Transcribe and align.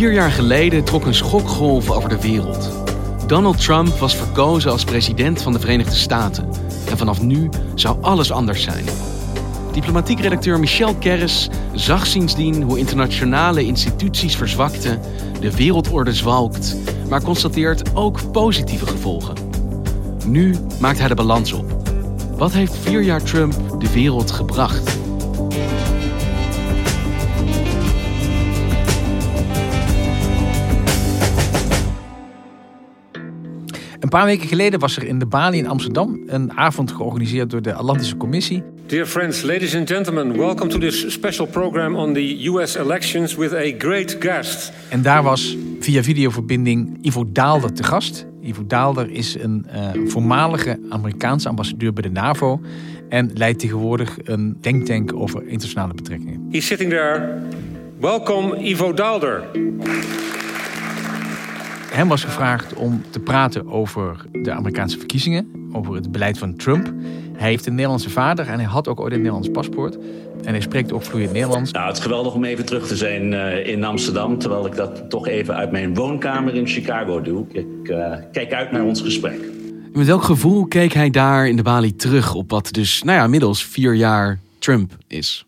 Vier 0.00 0.12
jaar 0.12 0.30
geleden 0.30 0.84
trok 0.84 1.04
een 1.06 1.14
schokgolf 1.14 1.90
over 1.90 2.08
de 2.08 2.20
wereld. 2.20 2.70
Donald 3.26 3.60
Trump 3.60 3.88
was 3.88 4.16
verkozen 4.16 4.70
als 4.70 4.84
president 4.84 5.42
van 5.42 5.52
de 5.52 5.60
Verenigde 5.60 5.94
Staten. 5.94 6.48
En 6.90 6.98
vanaf 6.98 7.22
nu 7.22 7.48
zou 7.74 8.02
alles 8.02 8.32
anders 8.32 8.62
zijn. 8.62 8.84
Diplomatiek 9.72 10.20
redacteur 10.20 10.58
Michel 10.58 10.94
Kerris 10.94 11.48
zag 11.72 12.06
sindsdien 12.06 12.62
hoe 12.62 12.78
internationale 12.78 13.64
instituties 13.64 14.36
verzwakten, 14.36 15.00
de 15.40 15.56
wereldorde 15.56 16.14
zwalkt, 16.14 16.76
maar 17.08 17.22
constateert 17.22 17.94
ook 17.94 18.32
positieve 18.32 18.86
gevolgen. 18.86 19.34
Nu 20.26 20.54
maakt 20.78 20.98
hij 20.98 21.08
de 21.08 21.14
balans 21.14 21.52
op. 21.52 21.76
Wat 22.36 22.52
heeft 22.52 22.76
vier 22.76 23.02
jaar 23.02 23.22
Trump 23.22 23.54
de 23.78 23.92
wereld 23.92 24.30
gebracht? 24.30 24.98
Paar 34.10 34.24
weken 34.24 34.48
geleden 34.48 34.80
was 34.80 34.96
er 34.96 35.06
in 35.06 35.18
de 35.18 35.26
Bali 35.26 35.58
in 35.58 35.68
Amsterdam 35.68 36.20
een 36.26 36.52
avond 36.52 36.92
georganiseerd 36.92 37.50
door 37.50 37.62
de 37.62 37.74
Atlantische 37.74 38.16
Commissie. 38.16 38.62
Dear 38.86 39.06
friends, 39.06 39.42
ladies 39.42 39.76
and 39.76 39.90
gentlemen, 39.90 40.36
welcome 40.36 40.70
to 40.70 40.78
this 40.78 41.12
special 41.12 41.46
program 41.46 41.96
on 41.96 42.14
the 42.14 42.48
US 42.48 42.76
elections 42.76 43.34
with 43.34 43.52
a 43.52 43.72
great 43.78 44.16
guest. 44.20 44.72
En 44.88 45.02
daar 45.02 45.22
was 45.22 45.56
via 45.80 46.02
videoverbinding 46.02 46.98
Ivo 47.02 47.24
Daalder 47.32 47.72
te 47.72 47.82
gast. 47.82 48.26
Ivo 48.42 48.66
Daalder 48.66 49.10
is 49.10 49.36
een 49.38 49.66
uh, 49.74 50.08
voormalige 50.08 50.78
Amerikaanse 50.88 51.48
ambassadeur 51.48 51.92
bij 51.92 52.02
de 52.02 52.10
NAVO 52.10 52.60
en 53.08 53.30
leidt 53.34 53.58
tegenwoordig 53.58 54.16
een 54.24 54.56
denktank 54.60 55.12
over 55.14 55.42
internationale 55.42 55.94
betrekkingen. 55.94 56.48
He's 56.50 56.66
sitting 56.66 56.90
there. 56.90 57.38
Welcome 58.00 58.62
Ivo 58.62 58.92
Daalder. 58.92 59.42
Hem 61.90 62.08
was 62.08 62.24
gevraagd 62.24 62.74
om 62.74 63.02
te 63.10 63.20
praten 63.20 63.70
over 63.70 64.24
de 64.32 64.52
Amerikaanse 64.52 64.98
verkiezingen, 64.98 65.70
over 65.72 65.94
het 65.94 66.12
beleid 66.12 66.38
van 66.38 66.56
Trump. 66.56 66.92
Hij 67.32 67.48
heeft 67.48 67.66
een 67.66 67.74
Nederlandse 67.74 68.10
vader 68.10 68.48
en 68.48 68.54
hij 68.54 68.68
had 68.68 68.88
ook 68.88 69.00
ooit 69.00 69.12
een 69.12 69.18
Nederlands 69.18 69.48
paspoort. 69.48 69.98
En 70.44 70.52
hij 70.52 70.60
spreekt 70.60 70.92
ook 70.92 71.02
vloeiend 71.02 71.32
Nederlands. 71.32 71.72
Nou, 71.72 71.86
het 71.86 71.96
is 71.96 72.02
geweldig 72.02 72.34
om 72.34 72.44
even 72.44 72.64
terug 72.64 72.86
te 72.86 72.96
zijn 72.96 73.32
uh, 73.32 73.66
in 73.66 73.84
Amsterdam, 73.84 74.38
terwijl 74.38 74.66
ik 74.66 74.76
dat 74.76 75.10
toch 75.10 75.26
even 75.26 75.54
uit 75.54 75.70
mijn 75.70 75.94
woonkamer 75.94 76.54
in 76.54 76.66
Chicago 76.66 77.20
doe. 77.20 77.46
Ik 77.52 77.66
uh, 77.82 78.14
kijk 78.32 78.52
uit 78.52 78.72
naar 78.72 78.84
ons 78.84 79.00
gesprek. 79.00 79.40
Met 79.92 80.06
welk 80.06 80.22
gevoel 80.22 80.66
keek 80.66 80.92
hij 80.92 81.10
daar 81.10 81.48
in 81.48 81.56
de 81.56 81.62
Bali 81.62 81.96
terug 81.96 82.34
op 82.34 82.50
wat 82.50 82.72
dus, 82.72 83.02
nou 83.02 83.18
ja, 83.18 83.24
inmiddels 83.24 83.64
vier 83.64 83.94
jaar 83.94 84.38
Trump 84.58 84.92
is? 85.06 85.46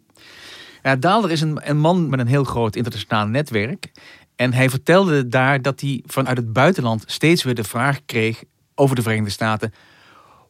Ja, 0.83 0.97
Daalder 0.97 1.31
is 1.31 1.41
een, 1.41 1.61
een 1.65 1.79
man 1.79 2.09
met 2.09 2.21
een 2.21 2.27
heel 2.27 2.45
groot 2.45 2.77
internationaal 2.77 3.27
netwerk. 3.27 3.91
En 4.37 4.53
hij 4.53 4.71
vertelde 4.71 5.29
daar 5.29 5.63
dat 5.63 5.81
hij 5.81 6.03
vanuit 6.07 6.37
het 6.37 6.53
buitenland 6.53 7.05
steeds 7.07 7.43
weer 7.43 7.55
de 7.55 7.65
vraag 7.65 8.05
kreeg 8.07 8.43
over 8.75 8.97
de 8.97 9.03
Verenigde 9.03 9.31
Staten: 9.31 9.73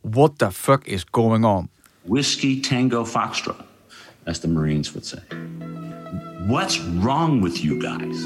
What 0.01 0.39
the 0.39 0.53
fuck 0.53 0.85
is 0.85 1.05
going 1.11 1.45
on? 1.45 1.69
Whiskey 2.03 2.61
Tango 2.61 3.05
Foxtrot, 3.05 3.57
as 4.25 4.39
the 4.39 4.49
Marines 4.49 4.93
would 4.93 5.07
say. 5.07 5.23
What's 6.47 6.81
wrong 7.01 7.43
with 7.43 7.59
you 7.59 7.81
guys? 7.81 8.19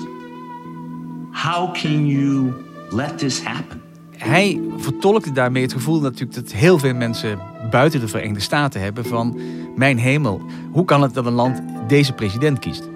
How 1.32 1.74
can 1.74 2.06
you 2.06 2.52
let 2.90 3.18
this 3.18 3.42
happen? 3.42 3.82
Hij 4.16 4.60
vertolkte 4.76 5.32
daarmee 5.32 5.62
het 5.62 5.72
gevoel 5.72 6.00
natuurlijk 6.00 6.34
dat 6.34 6.52
heel 6.52 6.78
veel 6.78 6.94
mensen 6.94 7.38
buiten 7.70 8.00
de 8.00 8.08
Verenigde 8.08 8.40
Staten 8.40 8.80
hebben 8.80 9.04
van 9.04 9.40
mijn 9.76 9.98
hemel, 9.98 10.42
hoe 10.72 10.84
kan 10.84 11.02
het 11.02 11.14
dat 11.14 11.26
een 11.26 11.32
land 11.32 11.62
deze 11.88 12.12
president 12.12 12.58
kiest? 12.58 12.88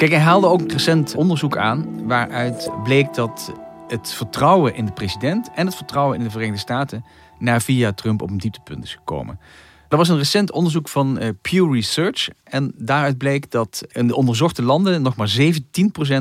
Kijk, 0.00 0.12
hij 0.12 0.20
haalde 0.20 0.46
ook 0.46 0.72
recent 0.72 1.14
onderzoek 1.14 1.56
aan 1.56 2.06
waaruit 2.06 2.70
bleek 2.82 3.14
dat 3.14 3.52
het 3.88 4.12
vertrouwen 4.12 4.74
in 4.74 4.86
de 4.86 4.92
president 4.92 5.50
en 5.54 5.66
het 5.66 5.74
vertrouwen 5.74 6.18
in 6.18 6.24
de 6.24 6.30
Verenigde 6.30 6.60
Staten 6.60 7.04
na 7.38 7.60
via 7.60 7.92
Trump 7.92 8.22
op 8.22 8.30
een 8.30 8.38
dieptepunt 8.38 8.84
is 8.84 8.94
gekomen. 8.94 9.40
Er 9.88 9.96
was 9.96 10.08
een 10.08 10.16
recent 10.16 10.52
onderzoek 10.52 10.88
van 10.88 11.22
uh, 11.22 11.28
Pew 11.40 11.74
Research 11.74 12.28
en 12.44 12.72
daaruit 12.76 13.18
bleek 13.18 13.50
dat 13.50 13.84
in 13.92 14.06
de 14.06 14.16
onderzochte 14.16 14.62
landen 14.62 15.02
nog 15.02 15.16
maar 15.16 15.36
17% 15.40 15.52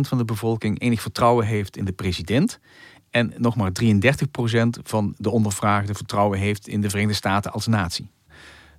van 0.01 0.18
de 0.18 0.25
bevolking 0.25 0.81
enig 0.81 1.01
vertrouwen 1.01 1.45
heeft 1.45 1.78
in 1.78 1.85
de 1.85 1.91
president. 1.91 2.59
En 3.09 3.34
nog 3.38 3.56
maar 3.56 3.72
33% 3.84 3.88
van 4.84 5.13
de 5.18 5.29
ondervraagden 5.29 5.95
vertrouwen 5.95 6.39
heeft 6.39 6.68
in 6.68 6.81
de 6.81 6.89
Verenigde 6.89 7.18
Staten 7.18 7.51
als 7.51 7.68
natie. 7.68 8.09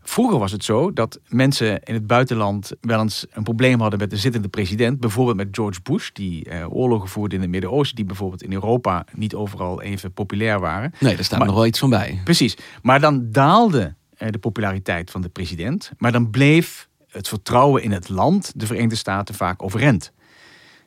Vroeger 0.02 0.38
was 0.38 0.52
het 0.52 0.64
zo 0.64 0.92
dat 0.92 1.20
mensen 1.28 1.82
in 1.82 1.94
het 1.94 2.06
buitenland 2.06 2.72
wel 2.80 3.00
eens 3.00 3.26
een 3.30 3.42
probleem 3.42 3.80
hadden 3.80 3.98
met 3.98 4.10
de 4.10 4.16
zittende 4.16 4.48
president. 4.48 5.00
Bijvoorbeeld 5.00 5.36
met 5.36 5.48
George 5.50 5.80
Bush, 5.82 6.10
die 6.12 6.48
uh, 6.48 6.74
oorlogen 6.74 7.08
voerde 7.08 7.34
in 7.34 7.40
het 7.40 7.50
Midden-Oosten, 7.50 7.96
die 7.96 8.04
bijvoorbeeld 8.04 8.42
in 8.42 8.52
Europa 8.52 9.04
niet 9.12 9.34
overal 9.34 9.82
even 9.82 10.12
populair 10.12 10.60
waren. 10.60 10.92
Nee, 11.00 11.14
daar 11.14 11.24
staat 11.24 11.38
maar, 11.38 11.46
nog 11.46 11.56
wel 11.56 11.66
iets 11.66 11.78
van 11.78 11.90
bij. 11.90 12.20
Precies. 12.24 12.56
Maar 12.82 13.00
dan 13.00 13.30
daalde 13.30 13.94
uh, 14.18 14.28
de 14.28 14.38
populariteit 14.38 15.10
van 15.10 15.20
de 15.20 15.28
president. 15.28 15.90
Maar 15.98 16.12
dan 16.12 16.30
bleef 16.30 16.88
het 17.08 17.28
vertrouwen 17.28 17.82
in 17.82 17.92
het 17.92 18.08
land, 18.08 18.52
de 18.56 18.66
Verenigde 18.66 18.96
Staten, 18.96 19.34
vaak 19.34 19.62
overeind. 19.62 20.12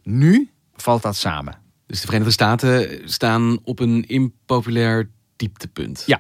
Nu 0.04 0.50
valt 0.76 1.02
dat 1.02 1.16
samen. 1.16 1.62
Dus 1.86 2.00
de 2.00 2.06
Verenigde 2.06 2.34
Staten 2.34 3.02
staan 3.10 3.60
op 3.64 3.80
een 3.80 4.08
impopulair 4.08 5.10
dieptepunt. 5.36 6.04
Ja, 6.06 6.20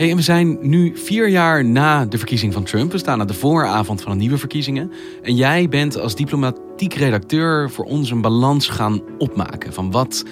Hey, 0.00 0.10
en 0.10 0.16
we 0.16 0.22
zijn 0.22 0.58
nu 0.60 0.96
vier 0.96 1.28
jaar 1.28 1.64
na 1.64 2.04
de 2.04 2.18
verkiezing 2.18 2.52
van 2.52 2.64
Trump. 2.64 2.92
We 2.92 2.98
staan 2.98 3.20
aan 3.20 3.26
de 3.26 3.34
vooravond 3.34 4.02
van 4.02 4.12
de 4.12 4.18
nieuwe 4.18 4.38
verkiezingen. 4.38 4.92
En 5.22 5.34
jij 5.34 5.68
bent 5.68 5.98
als 5.98 6.14
diplomatiek 6.14 6.94
redacteur 6.94 7.70
voor 7.70 7.84
ons 7.84 8.10
een 8.10 8.20
balans 8.20 8.68
gaan 8.68 9.02
opmaken 9.18 9.72
van 9.72 9.90
wat 9.90 10.24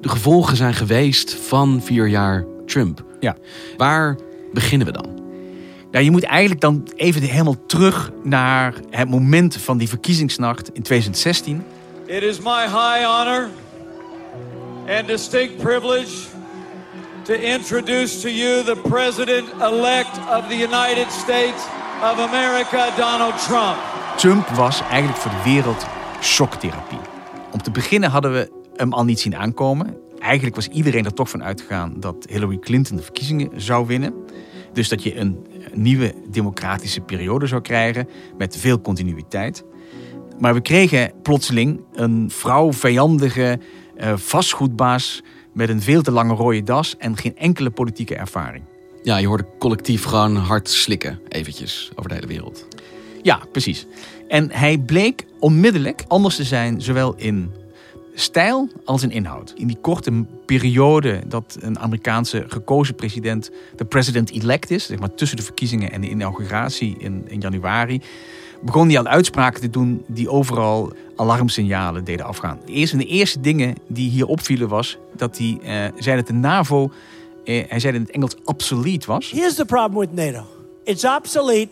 de 0.00 0.08
gevolgen 0.08 0.56
zijn 0.56 0.74
geweest 0.74 1.34
van 1.34 1.80
vier 1.82 2.08
jaar 2.08 2.44
Trump. 2.66 3.04
Ja. 3.20 3.36
Waar 3.76 4.18
beginnen 4.52 4.86
we 4.86 4.92
dan? 4.92 5.20
Nou, 5.90 6.04
je 6.04 6.10
moet 6.10 6.22
eigenlijk 6.22 6.60
dan 6.60 6.88
even 6.96 7.22
helemaal 7.22 7.66
terug 7.66 8.10
naar 8.22 8.74
het 8.90 9.08
moment 9.08 9.56
van 9.56 9.78
die 9.78 9.88
verkiezingsnacht 9.88 10.68
in 10.72 10.82
2016. 10.82 11.64
It 12.06 12.22
is 12.22 12.38
my 12.38 12.62
high 12.62 13.06
honor 13.06 13.48
and 14.86 15.06
distinct 15.06 15.56
privilege 15.56 16.33
to 17.24 17.34
introduce 17.34 18.20
to 18.20 18.28
you 18.28 18.64
the 18.64 18.76
president-elect 18.88 20.18
of 20.30 20.48
the 20.48 20.56
United 20.56 21.10
States 21.10 21.66
of 22.02 22.18
America, 22.18 22.96
Donald 22.96 23.38
Trump. 23.46 23.76
Trump 24.16 24.48
was 24.48 24.80
eigenlijk 24.80 25.16
voor 25.16 25.30
de 25.30 25.50
wereld 25.50 25.86
shocktherapie. 26.20 26.98
Om 27.52 27.62
te 27.62 27.70
beginnen 27.70 28.10
hadden 28.10 28.32
we 28.32 28.50
hem 28.76 28.92
al 28.92 29.04
niet 29.04 29.20
zien 29.20 29.36
aankomen. 29.36 29.96
Eigenlijk 30.18 30.56
was 30.56 30.68
iedereen 30.68 31.04
er 31.04 31.14
toch 31.14 31.30
van 31.30 31.44
uitgegaan 31.44 31.94
dat 32.00 32.26
Hillary 32.28 32.58
Clinton 32.58 32.96
de 32.96 33.02
verkiezingen 33.02 33.50
zou 33.60 33.86
winnen. 33.86 34.14
Dus 34.72 34.88
dat 34.88 35.02
je 35.02 35.16
een 35.16 35.46
nieuwe 35.72 36.14
democratische 36.30 37.00
periode 37.00 37.46
zou 37.46 37.60
krijgen 37.62 38.08
met 38.38 38.56
veel 38.56 38.80
continuïteit. 38.80 39.64
Maar 40.38 40.54
we 40.54 40.60
kregen 40.60 41.12
plotseling 41.22 41.80
een 41.92 42.30
vrouw-vijandige 42.30 43.58
uh, 43.96 44.12
vastgoedbaas 44.16 45.22
met 45.54 45.68
een 45.68 45.82
veel 45.82 46.02
te 46.02 46.10
lange 46.10 46.34
rode 46.34 46.62
das 46.62 46.94
en 46.98 47.16
geen 47.16 47.36
enkele 47.36 47.70
politieke 47.70 48.14
ervaring. 48.14 48.64
Ja, 49.02 49.16
je 49.16 49.26
hoorde 49.26 49.46
collectief 49.58 50.04
gewoon 50.04 50.36
hard 50.36 50.68
slikken, 50.68 51.20
eventjes, 51.28 51.90
over 51.94 52.08
de 52.08 52.14
hele 52.14 52.26
wereld. 52.26 52.66
Ja, 53.22 53.40
precies. 53.52 53.86
En 54.28 54.50
hij 54.50 54.78
bleek 54.78 55.26
onmiddellijk 55.38 56.04
anders 56.08 56.36
te 56.36 56.44
zijn, 56.44 56.82
zowel 56.82 57.14
in 57.16 57.52
stijl 58.14 58.68
als 58.84 59.02
in 59.02 59.10
inhoud. 59.10 59.52
In 59.56 59.66
die 59.66 59.78
korte 59.80 60.24
periode 60.44 61.20
dat 61.26 61.56
een 61.60 61.78
Amerikaanse 61.78 62.44
gekozen 62.48 62.94
president 62.94 63.50
de 63.76 63.84
president-elect 63.84 64.70
is, 64.70 64.86
zeg 64.86 64.98
maar 64.98 65.14
tussen 65.14 65.36
de 65.36 65.42
verkiezingen 65.42 65.92
en 65.92 66.00
de 66.00 66.08
inauguratie 66.08 66.94
in, 66.98 67.24
in 67.26 67.40
januari, 67.40 68.00
begon 68.62 68.88
hij 68.88 68.98
al 68.98 69.06
uitspraken 69.06 69.60
te 69.60 69.70
doen 69.70 70.04
die 70.06 70.30
overal 70.30 70.92
alarmsignalen 71.16 72.04
deden 72.04 72.26
afgaan. 72.26 72.58
De 72.66 72.72
eerste, 72.72 72.96
de 72.96 73.06
eerste 73.06 73.40
dingen 73.40 73.74
die 73.88 74.10
hier 74.10 74.26
opvielen 74.26 74.68
was 74.68 74.98
dat 75.16 75.38
hij 75.38 75.58
eh, 75.62 76.00
zei 76.02 76.16
dat 76.16 76.26
de 76.26 76.32
NAVO, 76.32 76.90
eh, 77.44 77.64
hij 77.68 77.80
zei 77.80 77.94
in 77.94 78.00
het 78.00 78.10
Engels, 78.10 78.36
obsolete 78.44 79.06
was. 79.06 79.30
Here's 79.30 79.54
the 79.54 79.64
problem 79.64 80.00
with 80.00 80.12
NATO. 80.12 80.46
It's 80.84 81.04
obsolete 81.04 81.68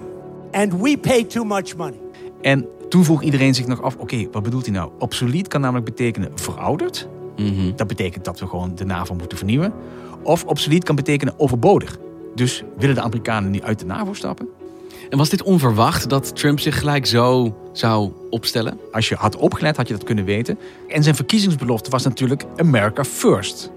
and 0.50 0.80
we 0.80 0.98
pay 0.98 1.24
too 1.24 1.44
much 1.44 1.76
money. 1.76 1.98
En 2.40 2.66
toen 2.92 3.04
vroeg 3.04 3.22
iedereen 3.22 3.54
zich 3.54 3.66
nog 3.66 3.82
af, 3.82 3.96
oké, 3.96 4.26
wat 4.32 4.42
bedoelt 4.42 4.64
hij 4.64 4.74
nou? 4.74 4.90
Obsolete 4.98 5.48
kan 5.48 5.60
namelijk 5.60 5.84
betekenen 5.84 6.30
verouderd. 6.34 7.08
Dat 7.76 7.86
betekent 7.86 8.24
dat 8.24 8.40
we 8.40 8.46
gewoon 8.46 8.74
de 8.74 8.84
NAVO 8.84 9.14
moeten 9.14 9.38
vernieuwen. 9.38 9.72
Of 10.22 10.44
obsolete 10.44 10.86
kan 10.86 10.96
betekenen 10.96 11.34
overbodig. 11.36 11.98
Dus 12.34 12.62
willen 12.78 12.94
de 12.94 13.00
Amerikanen 13.00 13.50
nu 13.50 13.62
uit 13.62 13.78
de 13.78 13.86
NAVO 13.86 14.12
stappen? 14.12 14.48
En 15.10 15.18
was 15.18 15.28
dit 15.28 15.42
onverwacht 15.42 16.08
dat 16.08 16.36
Trump 16.36 16.60
zich 16.60 16.78
gelijk 16.78 17.06
zo 17.06 17.56
zou 17.72 18.12
opstellen? 18.30 18.78
Als 18.90 19.08
je 19.08 19.14
had 19.14 19.36
opgelet, 19.36 19.76
had 19.76 19.88
je 19.88 19.94
dat 19.94 20.04
kunnen 20.04 20.24
weten. 20.24 20.58
En 20.88 21.02
zijn 21.02 21.14
verkiezingsbelofte 21.14 21.90
was 21.90 22.04
natuurlijk 22.04 22.44
America 22.56 23.04
First. 23.04 23.70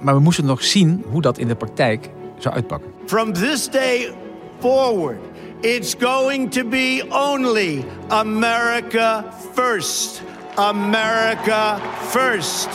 Maar 0.00 0.14
we 0.14 0.20
moesten 0.20 0.44
nog 0.44 0.62
zien 0.62 1.04
hoe 1.10 1.22
dat 1.22 1.38
in 1.38 1.48
de 1.48 1.56
praktijk 1.56 2.10
zou 2.38 2.54
uitpakken. 2.54 2.90
From 3.06 3.32
this 3.32 3.70
day 3.70 4.12
forward, 4.58 5.18
it's 5.62 5.94
going 5.98 6.50
to 6.50 6.64
be 6.64 7.04
only 7.08 7.84
America 8.08 9.24
first. 9.54 10.22
America 10.54 11.78
first. 12.08 12.68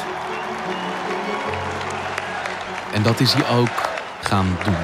En 2.93 3.03
dat 3.03 3.19
is 3.19 3.33
hij 3.33 3.57
ook 3.57 3.89
gaan 4.21 4.57
doen. 4.63 4.75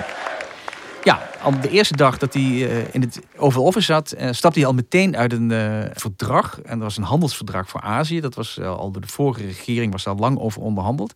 Ja, 1.03 1.29
op 1.43 1.61
de 1.61 1.69
eerste 1.69 1.95
dag 1.95 2.17
dat 2.17 2.33
hij 2.33 2.43
eh, 2.43 2.93
in 2.93 3.01
het 3.01 3.19
Oval 3.37 3.63
Office 3.63 3.85
zat, 3.85 4.11
eh, 4.11 4.31
stapte 4.31 4.59
hij 4.59 4.67
al 4.67 4.73
meteen 4.73 5.17
uit 5.17 5.33
een 5.33 5.51
eh, 5.51 5.83
verdrag. 5.93 6.61
En 6.61 6.73
dat 6.73 6.87
was 6.87 6.97
een 6.97 7.03
handelsverdrag 7.03 7.69
voor 7.69 7.81
Azië. 7.81 8.19
Dat 8.19 8.35
was 8.35 8.57
eh, 8.57 8.77
al 8.77 8.91
door 8.91 9.01
de 9.01 9.07
vorige 9.07 9.45
regering, 9.45 9.91
was 9.91 10.03
daar 10.03 10.15
lang 10.15 10.39
over 10.39 10.61
onderhandeld. 10.61 11.13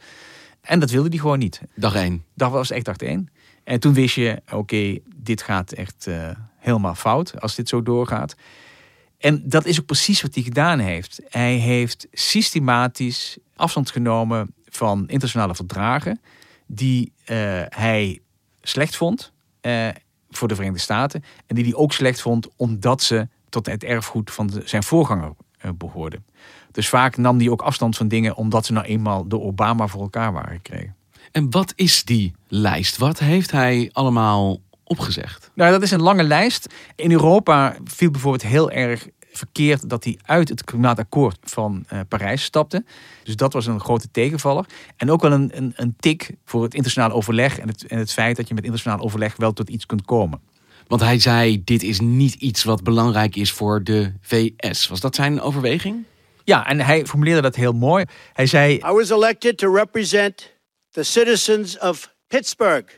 En 0.62 0.80
dat 0.80 0.90
wilde 0.90 1.10
hij 1.10 1.18
gewoon 1.18 1.40
niet. 1.40 1.62
Dag 1.76 1.96
één. 1.96 2.24
Dat 2.34 2.52
was 2.52 2.72
echt 2.72 2.86
dag 2.86 2.96
één. 2.96 3.30
En 3.68 3.80
toen 3.80 3.94
wist 3.94 4.16
je, 4.16 4.42
oké, 4.52 4.98
dit 5.16 5.42
gaat 5.42 5.72
echt 5.72 6.08
eh, 6.08 6.30
helemaal 6.68 6.96
fout 6.96 7.42
als 7.42 7.56
dit 7.56 7.70
zo 7.70 7.84
doorgaat. 7.84 8.36
En 9.18 9.42
dat 9.50 9.66
is 9.66 9.80
ook 9.80 9.86
precies 9.86 10.22
wat 10.22 10.34
hij 10.34 10.44
gedaan 10.44 10.80
heeft. 10.80 11.22
Hij 11.30 11.54
heeft 11.54 12.08
systematisch 12.12 13.38
afstand 13.56 13.92
genomen 13.92 14.54
van 14.66 15.00
internationale 15.00 15.56
verdragen 15.56 16.22
die 16.68 17.12
eh, 17.26 17.38
hij 17.70 18.20
slecht 18.62 18.96
vond 18.96 19.32
eh, 19.62 19.88
voor 20.30 20.48
de 20.48 20.56
Verenigde 20.56 20.82
Staten. 20.82 21.24
En 21.46 21.56
die 21.56 21.64
hij 21.64 21.76
ook 21.76 21.94
slecht 21.94 22.22
vond 22.22 22.48
omdat 22.56 23.02
ze 23.02 23.28
tot 23.50 23.66
het 23.66 23.84
erfgoed 23.84 24.32
van 24.32 24.52
zijn 24.66 24.84
voorganger 24.84 25.34
eh, 25.58 25.72
behoorden. 25.78 26.26
Dus 26.72 26.90
vaak 26.90 27.18
nam 27.18 27.38
hij 27.38 27.50
ook 27.50 27.62
afstand 27.62 27.98
van 27.98 28.08
dingen 28.08 28.36
omdat 28.36 28.66
ze 28.66 28.74
nou 28.74 28.86
eenmaal 28.86 29.28
door 29.28 29.42
Obama 29.42 29.88
voor 29.88 30.02
elkaar 30.02 30.34
waren 30.34 30.56
gekregen. 30.56 30.96
En 31.32 31.52
wat 31.52 31.74
is 31.76 32.04
die 32.04 32.34
lijst? 32.48 32.98
Wat 32.98 33.20
heeft 33.20 33.52
hij 33.52 33.90
allemaal 33.94 34.60
opgezegd? 34.88 35.52
Nou, 35.54 35.72
dat 35.72 35.82
is 35.82 35.92
een 35.92 36.02
lange 36.02 36.24
lijst. 36.24 36.74
In 36.96 37.12
Europa 37.12 37.76
viel 37.84 38.12
bijvoorbeeld 38.12 38.44
heel 38.52 38.72
erg 38.72 39.08
verkeerd 39.38 39.90
dat 39.90 40.04
hij 40.04 40.20
uit 40.26 40.50
het 40.50 40.64
klimaatakkoord 40.64 41.38
van 41.42 41.84
eh, 41.88 42.00
Parijs 42.08 42.44
stapte. 42.44 42.86
Dus 43.24 43.36
dat 43.36 43.54
was 43.54 43.66
een 43.66 43.80
grote 43.80 44.12
tegenvaller. 44.12 44.66
En 44.96 45.12
ook 45.12 45.22
wel 45.22 45.32
een, 45.32 45.52
een, 45.54 45.74
een 45.76 45.96
tik 46.00 46.36
voor 46.46 46.64
het 46.64 46.74
internationaal 46.74 47.12
overleg 47.18 47.60
en 47.60 47.68
het, 47.68 47.86
en 47.88 47.98
het 47.98 48.14
feit 48.14 48.36
dat 48.36 48.48
je 48.48 48.54
met 48.54 48.64
internationaal 48.64 49.06
overleg 49.06 49.36
wel 49.36 49.54
tot 49.54 49.70
iets 49.70 49.86
kunt 49.86 50.06
komen. 50.06 50.40
Want 50.88 51.02
hij 51.02 51.20
zei, 51.20 51.64
dit 51.64 51.84
is 51.84 52.00
niet 52.00 52.34
iets 52.34 52.64
wat 52.64 52.84
belangrijk 52.84 53.36
is 53.36 53.52
voor 53.52 53.84
de 53.84 54.14
VS. 54.22 54.88
Was 54.88 55.00
dat 55.00 55.16
zijn 55.16 55.42
overweging? 55.42 56.06
Ja, 56.44 56.68
en 56.68 56.80
hij 56.80 57.06
formuleerde 57.06 57.42
dat 57.42 57.56
heel 57.56 57.74
mooi. 57.74 58.06
Hij 58.34 58.46
zei, 58.46 58.74
I 58.74 58.92
was 58.92 59.10
elected 59.10 59.58
to 59.58 59.74
represent 59.74 60.56
the 60.92 61.04
citizens 61.04 61.80
of 61.80 62.14
Pittsburgh, 62.28 62.94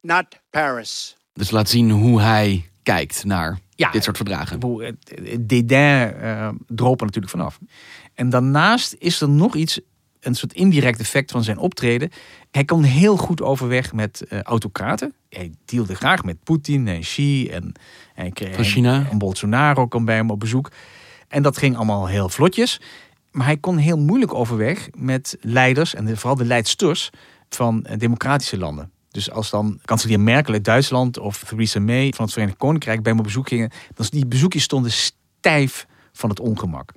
not 0.00 0.24
Paris. 0.50 1.16
Dus 1.34 1.50
laat 1.50 1.68
zien 1.68 1.90
hoe 1.90 2.20
hij 2.20 2.68
kijkt 2.82 3.24
naar 3.24 3.58
Ja, 3.74 3.90
dit 3.90 4.04
soort 4.04 4.16
verdragen. 4.16 4.60
Het 5.24 5.48
dédain 5.48 6.14
eh, 6.14 6.48
droop 6.68 6.98
er 7.00 7.06
natuurlijk 7.06 7.32
vanaf. 7.32 7.58
En 8.14 8.28
daarnaast 8.30 8.94
is 8.98 9.20
er 9.20 9.28
nog 9.28 9.54
iets, 9.56 9.80
een 10.20 10.34
soort 10.34 10.52
indirect 10.52 11.00
effect 11.00 11.30
van 11.30 11.42
zijn 11.44 11.58
optreden. 11.58 12.10
Hij 12.50 12.64
kon 12.64 12.82
heel 12.82 13.16
goed 13.16 13.42
overweg 13.42 13.92
met 13.92 14.24
eh, 14.28 14.40
autocraten. 14.42 15.14
Hij 15.28 15.52
dealde 15.64 15.94
graag 15.94 16.24
met 16.24 16.42
Poetin 16.44 16.88
en 16.88 17.00
Xi 17.00 17.48
en, 17.48 17.62
en, 17.62 17.72
hij 18.14 18.30
kreeg- 18.30 18.54
Van 18.54 18.64
China. 18.64 19.06
en 19.10 19.18
Bolsonaro 19.18 19.86
kwam 19.86 20.04
bij 20.04 20.16
hem 20.16 20.30
op 20.30 20.40
bezoek. 20.40 20.70
En 21.28 21.42
dat 21.42 21.58
ging 21.58 21.76
allemaal 21.76 22.06
heel 22.08 22.28
vlotjes. 22.28 22.80
Maar 23.30 23.46
hij 23.46 23.56
kon 23.56 23.76
heel 23.76 23.98
moeilijk 23.98 24.34
overweg 24.34 24.88
met 24.96 25.36
leiders 25.40 25.94
en 25.94 26.16
vooral 26.16 26.36
de 26.36 26.44
leidsters 26.44 27.10
van 27.48 27.84
eh, 27.84 27.98
democratische 27.98 28.58
landen. 28.58 28.90
Dus 29.14 29.30
als 29.30 29.50
dan 29.50 29.78
kanselier 29.84 30.20
Merkel 30.20 30.52
uit 30.52 30.64
Duitsland 30.64 31.18
of 31.18 31.44
Theresa 31.44 31.80
May 31.80 32.12
van 32.16 32.24
het 32.24 32.32
Verenigd 32.32 32.58
Koninkrijk 32.58 33.02
bij 33.02 33.10
hem 33.10 33.20
op 33.20 33.26
bezoek 33.26 33.48
gingen, 33.48 33.70
dan 33.94 34.06
die 34.10 34.26
bezoekjes 34.26 34.62
stonden 34.62 34.92
stijf 34.92 35.86
van 36.12 36.30
het 36.30 36.40
ongemak. 36.40 36.92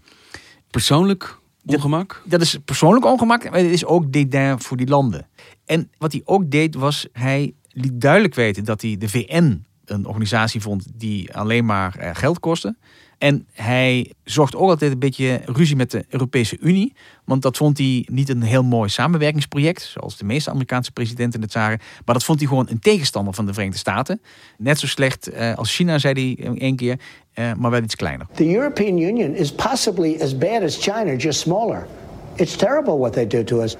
Persoonlijk 0.69 1.39
ongemak? 1.65 2.21
Dat 2.25 2.41
is 2.41 2.57
persoonlijk 2.65 3.05
ongemak, 3.05 3.49
maar 3.49 3.59
het 3.59 3.71
is 3.71 3.85
ook 3.85 4.11
dédain 4.11 4.61
voor 4.61 4.77
die 4.77 4.87
landen. 4.87 5.27
En 5.65 5.91
wat 5.97 6.11
hij 6.11 6.21
ook 6.25 6.51
deed 6.51 6.75
was, 6.75 7.07
hij 7.11 7.53
liet 7.67 8.01
duidelijk 8.01 8.35
weten 8.35 8.63
dat 8.63 8.81
hij 8.81 8.97
de 8.97 9.09
VN 9.09 9.65
een 9.85 10.05
organisatie 10.05 10.61
vond 10.61 10.87
die 10.93 11.35
alleen 11.35 11.65
maar 11.65 11.95
eh, 11.95 12.15
geld 12.15 12.39
kostte. 12.39 12.75
En 13.17 13.47
hij 13.53 14.11
zocht 14.23 14.55
ook 14.55 14.69
altijd 14.69 14.91
een 14.91 14.99
beetje 14.99 15.41
ruzie 15.45 15.75
met 15.75 15.91
de 15.91 16.05
Europese 16.09 16.57
Unie. 16.59 16.93
Want 17.25 17.41
dat 17.41 17.57
vond 17.57 17.77
hij 17.77 18.07
niet 18.11 18.29
een 18.29 18.41
heel 18.41 18.63
mooi 18.63 18.89
samenwerkingsproject, 18.89 19.81
zoals 19.81 20.17
de 20.17 20.25
meeste 20.25 20.49
Amerikaanse 20.49 20.91
presidenten 20.91 21.41
het 21.41 21.51
zagen. 21.51 21.79
Maar 22.05 22.15
dat 22.15 22.23
vond 22.23 22.39
hij 22.39 22.47
gewoon 22.47 22.67
een 22.69 22.79
tegenstander 22.79 23.33
van 23.33 23.45
de 23.45 23.53
Verenigde 23.53 23.79
Staten. 23.79 24.21
Net 24.57 24.79
zo 24.79 24.87
slecht 24.87 25.27
eh, 25.27 25.55
als 25.55 25.75
China, 25.75 25.97
zei 25.97 26.35
hij 26.37 26.55
één 26.57 26.75
keer, 26.75 26.99
eh, 27.33 27.53
maar 27.53 27.71
wel 27.71 27.83
iets 27.83 27.95
kleiner. 27.95 28.27
The 28.33 28.53
European 28.55 28.97
Union 28.97 29.35
is 29.35 29.51
possibly 29.51 30.17
as 30.21 30.37
bad 30.37 30.61
as 30.61 30.77
China, 30.77 31.15
just 31.15 31.39
smaller. 31.39 31.87
It's 32.35 32.55
terrible 32.55 32.97
what 32.97 33.13
they 33.13 33.27
do 33.27 33.43
to 33.43 33.61
us. 33.61 33.75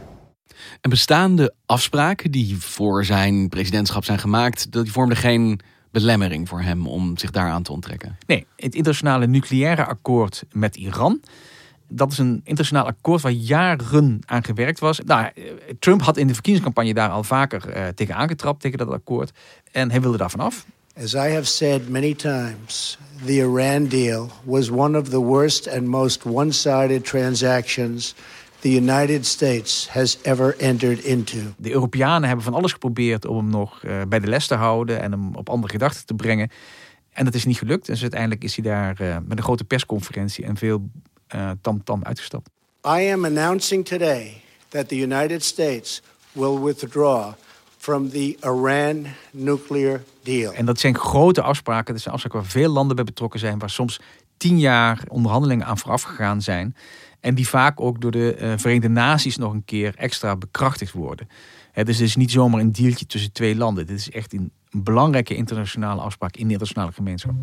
En 0.82 0.90
bestaande 0.90 1.54
afspraken 1.66 2.32
die 2.32 2.58
voor 2.58 3.06
zijn 3.06 3.50
presidentschap 3.50 4.04
zijn 4.04 4.20
gemaakt, 4.20 4.72
dat 4.72 4.84
die 4.84 4.94
vormden 4.94 5.18
geen 5.18 5.60
belemmering 6.00 6.50
voor 6.50 6.62
hem 6.62 6.88
om 6.88 7.18
zich 7.18 7.32
daaraan 7.32 7.64
te 7.64 7.72
onttrekken. 7.72 8.18
Nee, 8.26 8.46
het 8.56 8.76
internationale 8.76 9.28
nucleaire 9.28 9.86
akkoord 9.86 10.44
met 10.52 10.76
Iran. 10.76 11.22
Dat 11.90 12.12
is 12.12 12.18
een 12.18 12.42
internationaal 12.44 12.86
akkoord 12.86 13.22
waar 13.22 13.32
jaren 13.32 14.22
aan 14.26 14.44
gewerkt 14.44 14.80
was. 14.80 15.00
Nou, 15.06 15.22
eh, 15.36 15.44
Trump 15.80 16.02
had 16.02 16.18
in 16.18 16.28
de 16.28 16.34
verkiezingscampagne 16.34 16.94
daar 16.94 17.10
al 17.10 17.24
vaker 17.24 17.70
eh, 17.70 17.88
tegen 17.88 18.16
aangetrapt, 18.16 18.62
tegen 18.62 18.78
dat 18.78 18.92
akkoord. 18.92 19.32
En 19.72 19.92
hij 19.92 20.02
wilde 20.02 20.18
daar 20.18 20.30
vanaf. 20.30 20.66
As 21.04 21.14
I 21.14 21.30
have 21.34 21.46
said 21.46 21.90
many 21.90 22.14
times, 22.14 22.98
the 23.26 23.34
Iran 23.34 23.88
deal 23.88 24.32
was 24.44 24.70
one 24.70 25.00
of 25.00 25.10
the 25.10 25.20
worst 25.20 25.70
and 25.70 25.86
most 25.88 26.26
one 26.26 26.52
sided 26.52 27.06
transactions 27.06 28.16
the 28.60 28.70
United 28.70 29.26
States 29.26 29.90
has 29.90 30.18
ever 30.22 30.56
entered 30.58 31.04
into. 31.04 31.38
De 31.58 31.72
Europeanen 31.72 32.28
hebben 32.28 32.46
van 32.46 32.54
alles 32.54 32.72
geprobeerd 32.72 33.26
om 33.26 33.38
hem 33.38 33.50
nog 33.50 33.84
eh, 33.84 34.02
bij 34.08 34.20
de 34.20 34.28
les 34.28 34.48
te 34.48 34.56
houden 34.56 35.02
en 35.02 35.12
hem 35.12 35.36
op 35.36 35.50
andere 35.50 35.72
gedachten 35.74 36.06
te 36.06 36.14
brengen. 36.14 36.50
En 37.12 37.26
dat 37.26 37.34
is 37.34 37.46
niet 37.46 37.58
gelukt. 37.58 37.86
Dus 37.86 38.02
uiteindelijk 38.02 38.44
is 38.44 38.56
hij 38.56 38.64
daar 38.64 39.00
eh, 39.00 39.18
met 39.26 39.38
een 39.38 39.44
grote 39.44 39.64
persconferentie 39.64 40.46
en 40.46 40.58
veel 40.58 40.90
eh, 41.28 41.50
tamtam 41.62 42.04
uitgestapt. 42.04 42.50
I 42.86 43.12
am 43.12 43.26
announcing 43.26 43.86
today 43.86 44.42
that 44.68 44.88
the 44.88 44.98
United 44.98 45.44
States 45.44 46.02
will 46.32 46.60
withdraw 46.60 47.34
from 47.78 48.10
the 48.10 48.38
Iran 48.42 49.06
nuclear 49.32 50.04
deal. 50.24 50.54
En 50.54 50.66
dat 50.66 50.80
zijn 50.80 50.98
grote 50.98 51.42
afspraken. 51.42 51.94
Dat 51.94 52.02
zijn 52.02 52.14
afspraken 52.14 52.40
waar 52.40 52.50
veel 52.50 52.70
landen 52.70 52.96
bij 52.96 53.06
betrokken 53.06 53.40
zijn. 53.40 53.60
Waar 53.60 53.70
soms 53.70 54.00
tien 54.38 54.60
jaar 54.60 55.04
onderhandelingen 55.08 55.66
aan 55.66 55.78
vooraf 55.78 56.02
gegaan 56.02 56.42
zijn. 56.42 56.76
En 57.20 57.36
die 57.36 57.48
vaak 57.48 57.82
ook 57.82 58.02
door 58.02 58.12
de 58.12 58.34
eh, 58.34 58.54
Verenigde 58.56 58.90
Naties 58.90 59.38
nog 59.38 59.54
een 59.54 59.66
keer 59.66 59.94
extra 59.98 60.36
bekrachtigd 60.36 60.92
worden. 60.92 61.28
Dus 61.74 61.98
het 61.98 62.08
is 62.08 62.16
niet 62.16 62.32
zomaar 62.32 62.60
een 62.60 62.72
dealtje 62.72 63.06
tussen 63.06 63.32
twee 63.32 63.56
landen. 63.56 63.86
Dit 63.86 63.98
is 63.98 64.12
echt 64.12 64.34
een 64.34 64.52
belangrijke 64.72 65.36
internationale 65.36 66.02
afspraak 66.02 66.36
in 66.36 66.48
de 66.48 66.54
internationale 66.54 66.92
gemeenschap. 66.92 67.34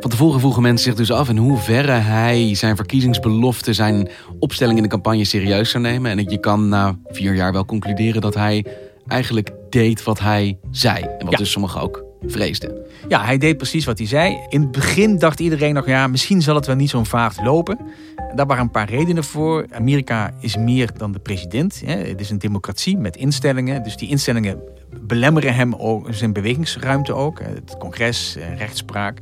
Van 0.00 0.10
gevolgen 0.10 0.40
vroegen 0.40 0.62
mensen 0.62 0.84
zich 0.84 0.94
dus 0.94 1.10
af 1.12 1.28
in 1.28 1.36
hoeverre 1.36 1.90
hij 1.90 2.54
zijn 2.54 2.76
verkiezingsbelofte, 2.76 3.72
zijn 3.72 4.08
opstelling 4.38 4.76
in 4.76 4.82
de 4.82 4.88
campagne 4.88 5.24
serieus 5.24 5.70
zou 5.70 5.82
nemen. 5.82 6.10
En 6.10 6.30
je 6.30 6.38
kan 6.38 6.68
na 6.68 6.98
vier 7.06 7.34
jaar 7.34 7.52
wel 7.52 7.64
concluderen 7.64 8.20
dat 8.20 8.34
hij 8.34 8.64
eigenlijk 9.08 9.50
deed 9.70 10.02
wat 10.02 10.18
hij 10.18 10.58
zei. 10.70 11.02
En 11.18 11.26
wat 11.26 11.36
dus 11.36 11.50
sommigen 11.50 11.80
ook 11.80 12.04
vreesden. 12.26 12.76
Ja, 13.08 13.24
hij 13.24 13.38
deed 13.38 13.56
precies 13.56 13.84
wat 13.84 13.98
hij 13.98 14.06
zei. 14.06 14.38
In 14.48 14.60
het 14.60 14.70
begin 14.70 15.18
dacht 15.18 15.40
iedereen 15.40 15.74
nog, 15.74 15.86
ja, 15.86 16.06
misschien 16.06 16.42
zal 16.42 16.54
het 16.54 16.66
wel 16.66 16.76
niet 16.76 16.90
zo'n 16.90 17.06
vaart 17.06 17.40
lopen. 17.42 17.78
Daar 18.34 18.46
waren 18.46 18.62
een 18.62 18.70
paar 18.70 18.90
redenen 18.90 19.24
voor. 19.24 19.66
Amerika 19.72 20.34
is 20.40 20.56
meer 20.56 20.90
dan 20.96 21.12
de 21.12 21.18
president. 21.18 21.82
Het 21.84 22.20
is 22.20 22.30
een 22.30 22.38
democratie 22.38 22.96
met 22.96 23.16
instellingen. 23.16 23.82
Dus 23.82 23.96
die 23.96 24.08
instellingen 24.08 24.60
belemmeren 25.00 25.54
hem 25.54 25.74
ook, 25.74 26.06
zijn 26.10 26.32
bewegingsruimte 26.32 27.14
ook. 27.14 27.40
Het 27.40 27.76
congres, 27.78 28.36
rechtspraak. 28.56 29.18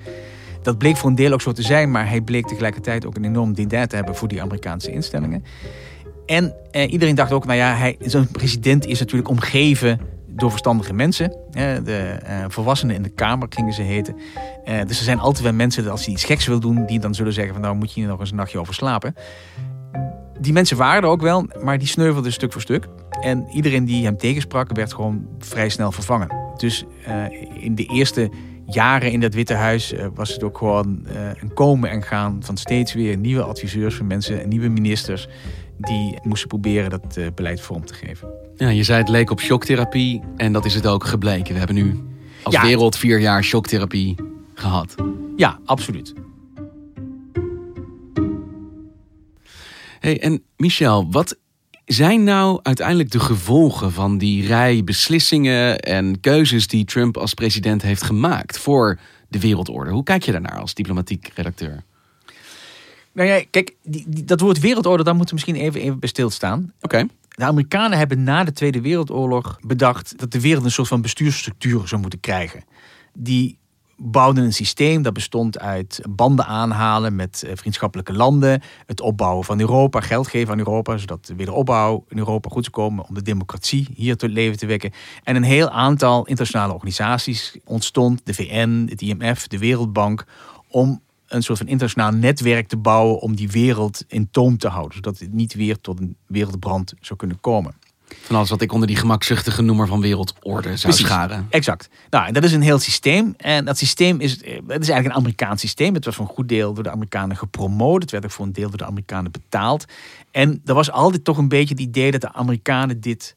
Dat 0.63 0.79
bleek 0.79 0.97
voor 0.97 1.11
een 1.11 1.17
deel 1.17 1.33
ook 1.33 1.41
zo 1.41 1.53
te 1.53 1.63
zijn, 1.63 1.91
maar 1.91 2.09
hij 2.09 2.21
bleek 2.21 2.47
tegelijkertijd 2.47 3.07
ook 3.07 3.17
een 3.17 3.25
enorm 3.25 3.55
dinet 3.55 3.91
te 3.91 3.97
hebben 3.97 4.17
voor 4.17 4.29
die 4.29 4.43
Amerikaanse 4.43 4.93
instellingen. 4.93 5.45
En 6.27 6.55
eh, 6.71 6.93
iedereen 6.93 7.15
dacht 7.15 7.33
ook, 7.33 7.47
nou 7.47 7.59
ja, 7.59 7.93
zo'n 8.01 8.29
president 8.29 8.87
is 8.87 8.99
natuurlijk 8.99 9.29
omgeven 9.29 10.01
door 10.27 10.51
verstandige 10.51 10.93
mensen. 10.93 11.33
de 11.51 12.19
uh, 12.27 12.45
volwassenen 12.49 12.95
in 12.95 13.03
de 13.03 13.09
Kamer 13.09 13.47
gingen 13.51 13.73
ze 13.73 13.83
heten. 13.83 14.17
Uh, 14.69 14.81
dus 14.87 14.99
er 14.99 15.05
zijn 15.05 15.19
altijd 15.19 15.45
wel 15.45 15.53
mensen, 15.53 15.83
dat 15.83 15.93
als 15.93 16.05
hij 16.05 16.15
iets 16.15 16.25
geks 16.25 16.47
wil 16.47 16.61
doen, 16.61 16.87
die 16.87 16.99
dan 16.99 17.15
zullen 17.15 17.33
zeggen 17.33 17.53
van 17.53 17.63
nou 17.63 17.77
moet 17.77 17.93
je 17.95 18.01
hier 18.01 18.09
nog 18.09 18.21
eens 18.21 18.31
een 18.31 18.37
nachtje 18.37 18.59
over 18.59 18.75
slapen. 18.75 19.15
Die 20.41 20.53
mensen 20.53 20.77
waren 20.77 21.03
er 21.03 21.09
ook 21.09 21.21
wel, 21.21 21.47
maar 21.63 21.79
die 21.79 21.89
sneuvelden 21.89 22.33
stuk 22.33 22.53
voor 22.53 22.61
stuk. 22.61 22.89
En 23.21 23.47
iedereen 23.53 23.85
die 23.85 24.05
hem 24.05 24.17
tegensprak, 24.17 24.77
werd 24.77 24.95
gewoon 24.95 25.27
vrij 25.39 25.69
snel 25.69 25.93
vervangen. 25.93 26.29
Dus 26.57 26.85
in 27.61 27.75
de 27.75 27.85
eerste 27.85 28.31
jaren 28.67 29.13
in 29.13 29.21
dat 29.21 29.35
Witte 29.35 29.55
Huis 29.55 29.95
was 30.15 30.33
het 30.33 30.43
ook 30.43 30.59
gewoon 30.59 31.07
een 31.41 31.55
komen 31.55 31.91
en 31.91 32.03
gaan 32.03 32.39
van 32.41 32.57
steeds 32.57 32.95
weer 32.95 33.17
nieuwe 33.17 33.43
adviseurs 33.43 33.95
van 33.95 34.07
mensen, 34.07 34.49
nieuwe 34.49 34.69
ministers 34.69 35.29
die 35.79 36.19
moesten 36.23 36.49
proberen 36.49 36.91
dat 36.91 37.17
uh, 37.19 37.27
beleid 37.35 37.61
vorm 37.61 37.85
te 37.85 37.95
geven. 37.95 38.29
Ja, 38.57 38.69
je 38.69 38.83
zei 38.83 38.99
het 38.99 39.09
leek 39.09 39.31
op 39.31 39.41
shocktherapie 39.41 40.23
en 40.37 40.53
dat 40.53 40.65
is 40.65 40.75
het 40.75 40.87
ook 40.87 41.05
gebleken. 41.05 41.53
We 41.53 41.59
hebben 41.59 41.77
nu 41.77 42.05
als 42.43 42.61
wereld 42.61 42.97
vier 42.97 43.21
jaar 43.21 43.45
shocktherapie 43.45 44.15
gehad. 44.55 44.95
Ja, 45.37 45.59
absoluut. 45.65 46.15
Hey, 50.01 50.21
en 50.21 50.43
Michel, 50.57 51.11
wat 51.11 51.37
zijn 51.85 52.25
nou 52.25 52.61
uiteindelijk 52.63 53.11
de 53.11 53.21
gevolgen 53.21 53.93
van 53.93 54.19
die 54.19 54.47
rij 54.47 54.85
beslissingen 54.85 55.81
en 55.81 56.21
keuzes 56.21 56.67
die 56.67 56.85
Trump 56.85 57.17
als 57.17 57.35
president 57.35 57.83
heeft 57.83 58.03
gemaakt 58.03 58.59
voor 58.59 58.99
de 59.29 59.41
wereldorde? 59.41 59.91
Hoe 59.91 60.03
kijk 60.03 60.23
je 60.23 60.33
daarnaar 60.33 60.61
als 60.61 60.75
diplomatiek 60.75 61.31
redacteur? 61.35 61.85
Nou 63.17 63.29
ja, 63.29 63.43
kijk, 63.51 63.75
die, 63.83 64.25
dat 64.25 64.41
woord 64.41 64.61
wereldorde, 64.61 65.05
daar 65.05 65.17
moeten 65.17 65.37
we 65.37 65.43
misschien 65.43 65.67
even, 65.67 65.81
even 65.81 65.99
bij 65.99 66.09
stilstaan. 66.09 66.73
Oké. 66.81 67.07
De 67.29 67.45
Amerikanen 67.45 67.99
hebben 67.99 68.23
na 68.23 68.45
de 68.45 68.53
Tweede 68.53 68.81
Wereldoorlog 68.81 69.59
bedacht 69.61 70.19
dat 70.19 70.33
de 70.33 70.41
wereld 70.41 70.65
een 70.65 70.71
soort 70.71 70.89
van 70.89 71.03
bestuursstructuur 71.03 71.89
zou 71.89 72.01
moeten 72.01 72.21
krijgen. 72.21 72.65
Die 73.13 73.59
bouwden 73.97 74.45
een 74.45 74.53
systeem 74.53 75.03
dat 75.03 75.13
bestond 75.13 75.59
uit 75.59 76.01
banden 76.09 76.47
aanhalen 76.47 77.17
met 77.17 77.43
eh, 77.43 77.53
vriendschappelijke 77.55 78.13
landen, 78.13 78.63
het 78.87 79.01
opbouwen 79.01 79.45
van 79.45 79.61
Europa, 79.61 80.01
geld 80.01 80.29
geven 80.29 80.53
aan 80.53 80.59
Europa, 80.59 80.97
zodat 80.97 81.27
de 81.27 81.35
wederopbouw 81.35 82.05
in 82.09 82.19
Europa 82.19 82.49
goed 82.49 82.65
zou 82.65 82.77
komen 82.77 83.09
om 83.09 83.15
de 83.15 83.23
democratie 83.23 83.89
hier 83.95 84.17
tot 84.17 84.31
leven 84.31 84.59
te 84.59 84.67
wekken. 84.67 84.93
En 85.23 85.37
een 85.37 85.43
heel 85.43 85.71
aantal 85.71 86.19
internationale 86.27 86.73
organisaties 86.73 87.57
ontstond, 87.65 88.21
de 88.25 88.35
VN, 88.35 88.87
het 88.89 89.01
IMF, 89.01 89.47
de 89.47 89.59
Wereldbank, 89.59 90.25
om 90.69 91.05
een 91.27 91.43
soort 91.43 91.59
van 91.59 91.67
internationaal 91.67 92.13
netwerk 92.13 92.69
te 92.69 92.77
bouwen 92.77 93.21
om 93.21 93.37
die 93.37 93.51
wereld 93.51 94.05
in 94.09 94.31
toom 94.31 94.59
te 94.59 94.69
houden. 94.69 94.95
Zodat 94.95 95.19
het 95.19 95.33
niet 95.33 95.55
weer 95.55 95.81
tot 95.81 96.01
een 96.01 96.17
wereldbrand 96.27 96.95
zou 97.01 97.19
kunnen 97.19 97.41
komen. 97.41 97.75
Van 98.23 98.37
alles 98.37 98.51
wat 98.51 98.61
ik 98.61 98.73
onder 98.73 98.89
die 98.89 98.97
gemakzuchtige 98.97 99.63
noemer 99.63 99.87
van 99.87 100.01
wereldorde 100.01 100.69
zou 100.69 100.79
Precies, 100.81 101.07
scharen. 101.07 101.47
Exact. 101.51 101.89
Nou, 102.11 102.27
en 102.27 102.35
dat 102.35 102.45
is 102.45 102.53
een 102.53 102.63
heel 102.63 102.79
systeem. 102.79 103.35
En 103.37 103.65
dat 103.65 103.79
systeem 103.79 104.21
is, 104.21 104.31
het 104.33 104.43
is 104.43 104.69
eigenlijk 104.69 105.05
een 105.05 105.13
Amerikaans 105.13 105.61
systeem. 105.61 105.95
Het 105.95 106.05
was 106.05 106.15
voor 106.15 106.25
een 106.25 106.35
goed 106.35 106.49
deel 106.49 106.75
door 106.75 106.83
de 106.83 106.91
Amerikanen 106.91 107.37
gepromoot. 107.37 108.03
Het 108.03 108.11
werd 108.11 108.25
ook 108.25 108.31
voor 108.31 108.47
een 108.47 108.53
deel 108.53 108.69
door 108.69 108.79
de 108.79 108.85
Amerikanen 108.85 109.33
betaald. 109.33 109.85
En 110.31 110.63
er 110.65 110.75
was 110.75 110.91
altijd 110.91 111.25
toch 111.25 111.39
een 111.39 111.49
beetje 111.49 111.75
het 111.75 111.83
idee 111.83 112.11
dat 112.11 112.21
de 112.21 112.33
Amerikanen 112.33 113.01
dit 113.01 113.37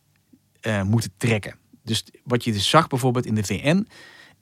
uh, 0.62 0.82
moeten 0.84 1.12
trekken. 1.18 1.56
Dus 1.84 2.06
wat 2.24 2.44
je 2.44 2.52
dus 2.52 2.70
zag 2.70 2.88
bijvoorbeeld 2.88 3.26
in 3.26 3.36
de 3.36 3.44
VN, 3.44 3.88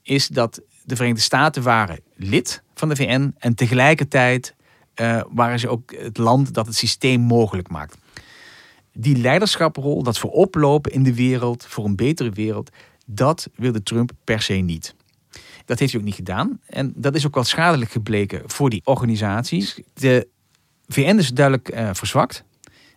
is 0.04 0.28
dat 0.28 0.62
de 0.88 0.96
Verenigde 0.96 1.24
Staten 1.24 1.64
waren 1.64 2.00
lid 2.16 2.64
van 2.74 2.90
de 2.90 2.96
VN 2.96 3.34
en 3.38 3.56
tegelijkertijd 3.56 4.56
uh, 4.96 5.22
waren 5.30 5.60
ze 5.60 5.68
ook 5.68 5.96
het 5.96 6.18
land 6.18 6.54
dat 6.54 6.66
het 6.66 6.76
systeem 6.76 7.22
mogelijk 7.22 7.70
maakt. 7.70 7.98
Die 8.94 9.18
leiderschaprol, 9.18 10.04
dat 10.04 10.18
voor 10.18 10.32
oplopen 10.32 10.92
in 10.92 11.04
de 11.04 11.14
wereld, 11.14 11.66
voor 11.66 11.86
een 11.86 11.96
betere 11.96 12.30
wereld, 12.30 12.70
dat 13.06 13.50
wilde 13.56 13.84
Trump 13.84 14.12
per 14.24 14.42
se 14.42 14.54
niet. 14.54 14.96
Dat 15.66 15.80
heeft 15.80 15.92
hij 15.92 16.00
ook 16.00 16.08
niet 16.08 16.16
gedaan. 16.16 16.60
En 16.66 16.94
dat 16.96 17.16
is 17.16 17.26
ook 17.26 17.36
wel 17.36 17.44
schadelijk 17.44 17.92
gebleken 17.92 18.42
voor 18.46 18.70
die 18.70 18.82
organisaties. 18.84 19.80
De 19.94 20.28
VN 20.88 21.18
is 21.18 21.30
duidelijk 21.30 21.76
uh, 21.76 21.90
verzwakt. 21.94 22.44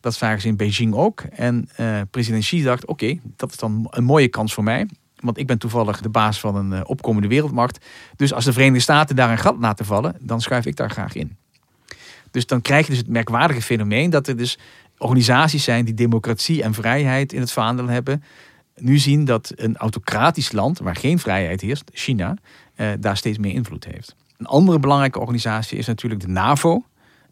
Dat 0.01 0.15
zagen 0.15 0.41
ze 0.41 0.49
in 0.49 0.57
Beijing 0.57 0.95
ook. 0.95 1.21
En 1.21 1.69
uh, 1.81 2.01
president 2.11 2.45
Xi 2.45 2.63
dacht: 2.63 2.87
oké, 2.87 3.19
dat 3.37 3.51
is 3.51 3.57
dan 3.57 3.87
een 3.91 4.05
mooie 4.05 4.29
kans 4.29 4.55
voor 4.55 4.65
mij. 4.65 4.89
Want 5.23 5.39
ik 5.39 5.47
ben 5.47 5.59
toevallig 5.59 6.01
de 6.01 6.09
baas 6.09 6.41
van 6.41 6.57
een 6.57 6.73
uh, 6.73 6.81
opkomende 6.85 7.29
wereldmarkt. 7.29 7.87
Dus 8.17 8.33
als 8.33 8.45
de 8.45 8.53
Verenigde 8.53 8.81
Staten 8.81 9.17
daar 9.17 9.31
een 9.31 9.39
gat 9.39 9.57
laten 9.59 9.85
vallen, 9.85 10.17
dan 10.21 10.41
schuif 10.41 10.67
ik 10.67 10.77
daar 10.77 10.91
graag 10.91 11.15
in. 11.15 11.37
Dus 12.31 12.47
dan 12.47 12.63
krijg 12.63 12.85
je 12.85 12.91
dus 12.91 13.01
het 13.01 13.09
merkwaardige 13.09 13.63
fenomeen 13.63 14.11
dat 14.11 14.27
er 14.27 14.37
dus 14.37 14.59
organisaties 14.99 15.65
zijn 15.65 15.85
die 15.85 15.95
democratie 15.95 16.63
en 16.63 16.75
vrijheid 16.75 17.33
in 17.33 17.41
het 17.41 17.53
vaandel 17.53 17.87
hebben. 17.87 18.23
Nu 18.77 18.99
zien 18.99 19.25
dat 19.25 19.53
een 19.55 19.77
autocratisch 19.77 20.53
land 20.53 20.79
waar 20.79 20.97
geen 20.97 21.19
vrijheid 21.19 21.61
heerst, 21.61 21.91
China, 21.93 22.37
uh, 22.77 22.89
daar 23.01 23.17
steeds 23.17 23.39
meer 23.39 23.53
invloed 23.53 23.85
heeft. 23.85 24.15
Een 24.37 24.47
andere 24.47 24.79
belangrijke 24.79 25.19
organisatie 25.19 25.79
is 25.79 25.87
natuurlijk 25.87 26.21
de 26.21 26.29
NAVO. 26.29 26.85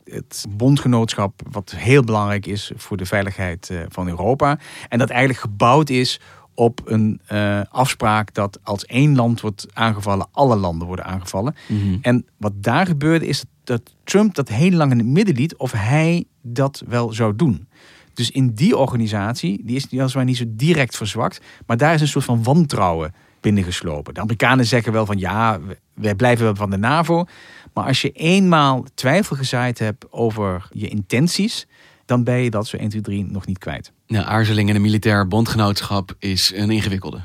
Het 0.05 0.47
bondgenootschap 0.49 1.43
wat 1.51 1.75
heel 1.77 2.03
belangrijk 2.03 2.47
is 2.47 2.73
voor 2.77 2.97
de 2.97 3.07
veiligheid 3.07 3.69
uh, 3.73 3.81
van 3.89 4.09
Europa. 4.09 4.59
En 4.89 4.99
dat 4.99 5.11
eigenlijk 5.11 5.41
gebouwd 5.41 5.91
is 5.91 6.21
op 6.59 6.81
een 6.85 7.21
uh, 7.33 7.61
afspraak 7.71 8.35
dat 8.35 8.59
als 8.63 8.85
één 8.85 9.17
land 9.17 9.41
wordt 9.41 9.67
aangevallen, 9.73 10.27
alle 10.33 10.57
landen 10.57 10.87
worden 10.87 11.05
aangevallen. 11.05 11.55
Mhm. 11.67 11.97
En 12.03 12.27
wat 12.37 12.53
daar 12.63 12.87
gebeurde 12.87 13.27
is 13.27 13.45
dat 13.65 13.95
Trump 14.05 14.35
dat 14.35 14.49
heel 14.49 14.71
lang 14.71 14.91
in 14.91 14.99
het 14.99 15.07
midden 15.07 15.35
liet 15.35 15.57
of 15.57 15.73
hij 15.73 16.25
dat 16.43 16.83
wel 16.89 17.13
zou 17.13 17.37
doen. 17.37 17.69
Dus 18.15 18.31
in 18.31 18.55
die 18.55 18.77
organisatie, 18.77 19.63
die 19.65 19.77
is 19.77 19.87
weliswaar 19.91 20.25
niet 20.25 20.37
zo 20.37 20.45
direct 20.49 20.97
verzwakt, 20.97 21.41
maar 21.67 21.77
daar 21.77 21.95
is 21.95 22.01
een 22.01 22.09
soort 22.09 22.25
van 22.25 22.43
wantrouwen 22.43 23.15
binnengeslopen. 23.41 24.15
De 24.15 24.21
Amerikanen 24.21 24.67
zeggen 24.67 24.93
wel 24.93 25.07
van 25.07 25.19
ja, 25.19 25.59
wij 25.95 26.15
blijven 26.15 26.45
wel 26.45 26.55
van 26.55 26.71
de 26.71 26.79
NAVO. 26.79 27.25
Maar 27.73 27.85
als 27.85 28.03
je 28.03 28.11
eenmaal 28.11 28.85
twijfel 28.95 29.37
gezaaid 29.37 29.79
hebt 29.79 30.13
over 30.13 30.69
je 30.73 30.89
intenties, 30.89 31.67
dan 32.05 32.25
ben 32.25 32.39
je 32.39 32.51
dat 32.51 32.67
zo 32.67 32.77
1, 32.77 32.89
2, 32.89 33.01
3 33.01 33.25
nog 33.25 33.47
niet 33.47 33.59
kwijt. 33.59 33.93
Ja, 34.11 34.25
aarzeling 34.25 34.69
in 34.69 34.75
een 34.75 34.83
militair 34.83 35.29
bondgenootschap 35.29 36.15
is 36.19 36.53
een 36.55 36.71
ingewikkelde. 36.71 37.21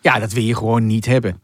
Ja, 0.00 0.18
dat 0.18 0.32
wil 0.32 0.42
je 0.42 0.56
gewoon 0.56 0.86
niet 0.86 1.06
hebben. 1.06 1.40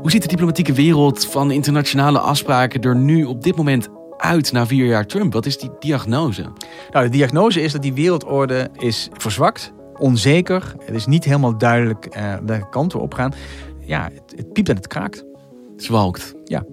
Hoe 0.00 0.10
ziet 0.10 0.22
de 0.22 0.28
diplomatieke 0.28 0.72
wereld 0.72 1.26
van 1.26 1.50
internationale 1.50 2.18
afspraken 2.18 2.80
er 2.80 2.96
nu 2.96 3.24
op 3.24 3.42
dit 3.42 3.56
moment 3.56 3.88
uit 4.16 4.52
na 4.52 4.66
vier 4.66 4.86
jaar 4.86 5.06
Trump? 5.06 5.32
Wat 5.32 5.46
is 5.46 5.58
die 5.58 5.70
diagnose? 5.78 6.52
Nou, 6.90 7.04
de 7.04 7.10
diagnose 7.10 7.60
is 7.62 7.72
dat 7.72 7.82
die 7.82 7.92
wereldorde 7.92 8.68
is 8.72 9.08
verzwakt, 9.12 9.72
onzeker. 9.98 10.74
Het 10.84 10.94
is 10.94 11.06
niet 11.06 11.24
helemaal 11.24 11.58
duidelijk 11.58 12.16
uh, 12.16 12.34
welke 12.46 12.68
kant 12.68 12.92
we 12.92 12.98
op 12.98 13.14
gaan. 13.14 13.34
Ja, 13.80 14.10
het, 14.14 14.32
het 14.36 14.52
piept 14.52 14.68
en 14.68 14.76
het 14.76 14.86
kraakt. 14.86 15.24
Het 15.72 15.84
zwalkt. 15.84 16.34
Ja. 16.44 16.64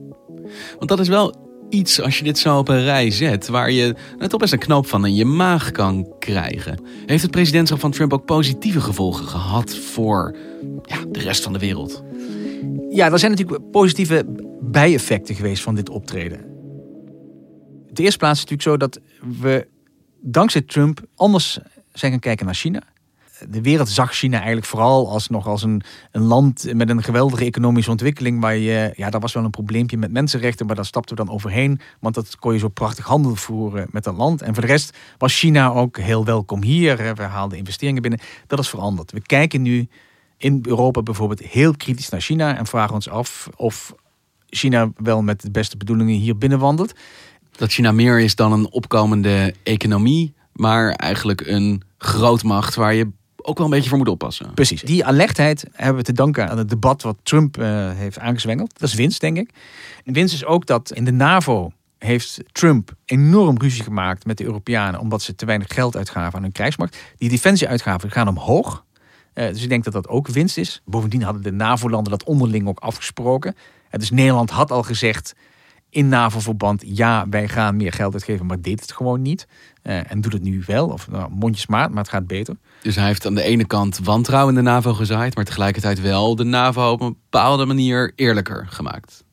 Want 0.78 0.88
dat 0.88 1.00
is 1.00 1.08
wel 1.08 1.49
iets, 1.70 2.02
als 2.02 2.18
je 2.18 2.24
dit 2.24 2.38
zo 2.38 2.58
op 2.58 2.68
een 2.68 2.84
rij 2.84 3.12
zet, 3.12 3.48
waar 3.48 3.72
je 3.72 3.96
net 4.18 4.30
toch 4.30 4.40
best 4.40 4.54
een 4.54 4.60
knoop 4.60 4.88
van 4.88 5.06
in 5.06 5.16
je 5.16 5.26
maag 5.26 5.72
kan 5.72 6.14
krijgen. 6.20 6.80
Heeft 7.06 7.22
het 7.22 7.32
presidentschap 7.32 7.80
van 7.80 7.92
Trump 7.92 8.14
ook 8.14 8.26
positieve 8.26 8.82
gevolgen 8.82 9.26
gehad 9.26 9.76
voor 9.76 10.36
ja, 10.84 10.98
de 11.10 11.20
rest 11.20 11.44
van 11.44 11.54
de 11.54 11.60
wereld? 11.60 12.04
Ja, 12.90 13.12
er 13.12 13.20
zijn 13.20 13.32
natuurlijk 13.32 13.72
positieve 13.72 14.26
bijeffecten 14.62 15.36
geweest 15.36 15.64
van 15.64 15.76
dit 15.76 15.90
optreden. 15.90 16.40
In 17.88 17.94
de 17.94 18.04
eerste 18.04 18.18
plaats 18.18 18.44
is 18.44 18.50
het 18.50 18.50
natuurlijk 18.50 18.62
zo 18.62 18.78
dat 18.78 19.00
we 19.42 19.68
dankzij 20.22 20.62
Trump 20.62 21.02
anders 21.16 21.60
zijn 21.94 22.12
gaan 22.12 22.20
kijken 22.20 22.46
naar 22.46 22.56
China 22.56 22.84
de 23.50 23.62
wereld 23.62 23.90
zag 23.90 24.14
China 24.14 24.38
eigenlijk 24.38 24.68
vooral 24.68 25.10
als 25.10 25.28
nog 25.28 25.48
als 25.48 25.64
een, 25.64 25.82
een 26.12 26.22
land 26.22 26.74
met 26.74 26.90
een 26.90 27.04
geweldige 27.04 27.46
economische 27.46 27.92
ontwikkeling. 27.92 28.42
Waar 28.42 28.56
je, 28.56 28.94
ja, 28.96 29.10
daar 29.10 29.22
was 29.22 29.34
wel 29.34 29.44
een 29.44 29.50
probleempje 29.50 29.98
met 29.98 30.12
mensenrechten, 30.12 30.66
maar 30.66 30.76
daar 30.76 30.86
stapten 30.86 31.18
we 31.18 31.24
dan 31.24 31.34
overheen. 31.34 31.80
Want 32.00 32.16
dat 32.16 32.36
kon 32.36 32.54
je 32.54 32.60
zo 32.60 32.68
prachtig 32.68 33.06
handel 33.06 33.36
voeren 33.36 33.88
met 33.92 34.04
dat 34.04 34.18
land. 34.18 34.42
En 34.42 34.54
voor 34.54 34.64
de 34.64 34.70
rest 34.70 34.98
was 35.18 35.40
China 35.40 35.70
ook 35.72 35.98
heel 35.98 36.26
welkom 36.26 36.64
hier. 36.64 37.16
We 37.16 37.24
haalden 37.24 37.58
investeringen 37.58 38.02
binnen. 38.02 38.20
Dat 38.48 38.60
is 38.60 38.70
veranderd. 38.70 39.12
We 39.12 39.22
kijken 39.22 39.62
nu 39.62 39.88
in 40.38 40.64
Europa 40.68 41.02
bijvoorbeeld 41.02 41.42
heel 41.42 41.76
kritisch 41.78 42.10
naar 42.10 42.22
China 42.22 42.58
en 42.58 42.66
vragen 42.66 42.94
ons 42.94 43.10
af 43.10 43.50
of 43.56 43.94
China 44.50 44.92
wel 44.96 45.22
met 45.22 45.42
de 45.42 45.52
beste 45.52 45.78
bedoelingen 45.78 46.16
hier 46.16 46.38
binnenwandelt. 46.38 46.94
Dat 47.52 47.72
China 47.72 47.92
meer 47.92 48.20
is 48.20 48.36
dan 48.36 48.52
een 48.52 48.72
opkomende 48.72 49.54
economie, 49.64 50.34
maar 50.54 50.92
eigenlijk 50.92 51.48
een 51.48 51.82
grootmacht 51.98 52.76
waar 52.76 52.94
je 52.94 53.12
ook 53.50 53.58
wel 53.58 53.66
een 53.66 53.72
beetje 53.72 53.90
voor 53.90 53.98
moet 53.98 54.08
oppassen. 54.08 54.54
Precies. 54.54 54.82
Die 54.82 55.06
alertheid 55.06 55.66
hebben 55.72 55.98
we 55.98 56.04
te 56.04 56.14
danken 56.14 56.50
aan 56.50 56.58
het 56.58 56.70
debat 56.70 57.02
wat 57.02 57.18
Trump 57.24 57.58
uh, 57.58 57.92
heeft 57.92 58.20
aangezwengeld. 58.20 58.80
Dat 58.80 58.90
is 58.90 58.96
winst, 58.96 59.22
denk 59.22 59.38
ik. 59.38 59.50
En 60.06 60.14
winst 60.14 60.34
is 60.34 60.46
ook 60.46 60.66
dat 60.66 60.92
in 60.92 61.06
de 61.06 61.12
NAVO 61.12 61.72
heeft 61.98 62.40
Trump 62.52 62.92
enorm 63.06 63.58
ruzie 63.58 63.84
gemaakt 63.84 64.26
met 64.26 64.38
de 64.38 64.44
Europeanen 64.44 65.00
omdat 65.00 65.22
ze 65.22 65.36
te 65.36 65.46
weinig 65.46 65.68
geld 65.74 65.96
uitgaven 65.96 66.36
aan 66.36 66.44
hun 66.44 66.52
krijgsmacht. 66.52 66.98
Die 67.18 67.30
defensieuitgaven 67.30 68.12
gaan 68.12 68.28
omhoog. 68.28 68.86
Uh, 69.34 69.48
dus 69.48 69.64
ik 69.64 69.70
denk 69.70 69.84
dat 69.84 69.94
dat 69.94 70.08
ook 70.08 70.28
winst 70.28 70.58
is. 70.58 70.82
Bovendien 70.86 71.24
hadden 71.24 71.44
de 71.44 71.52
NAVO-landen 71.52 72.12
dat 72.12 72.24
onderling 72.24 72.68
ook 72.68 72.80
afgesproken. 72.80 73.56
Uh, 73.56 74.00
dus 74.00 74.10
Nederland 74.10 74.50
had 74.50 74.72
al 74.72 74.84
gezegd 74.84 75.36
in 75.90 76.10
NAVO-verband: 76.10 76.84
ja, 76.86 77.26
wij 77.30 77.48
gaan 77.48 77.78
meer 77.78 77.94
geld 77.94 78.14
uitgeven, 78.14 78.46
maar 78.46 78.62
deed 78.62 78.82
het 78.82 78.92
gewoon 78.92 79.22
niet. 79.22 79.48
Uh, 79.84 80.12
en 80.12 80.22
doet 80.22 80.34
het 80.34 80.42
nu 80.42 80.64
wel, 80.66 80.88
of 80.88 81.10
nou, 81.10 81.32
mondjesmaat, 81.32 81.90
maar 81.90 82.04
het 82.04 82.12
gaat 82.12 82.28
beter. 82.28 82.56
Dus 82.82 82.96
hij 82.96 83.06
heeft 83.06 83.26
aan 83.26 83.36
de 83.36 83.42
ene 83.42 83.66
kant 83.66 84.00
wantrouwen 84.04 84.58
in 84.58 84.64
de 84.64 84.70
NAVO 84.70 84.94
gezaaid, 84.94 85.36
maar 85.36 85.46
tegelijkertijd 85.46 86.02
wel 86.02 86.36
de 86.36 86.44
NAVO 86.44 86.92
op 86.92 87.02
een 87.02 87.18
bepaalde 87.30 87.66
manier 87.66 88.12
eerlijker 88.16 88.68
gemaakt. 88.70 89.24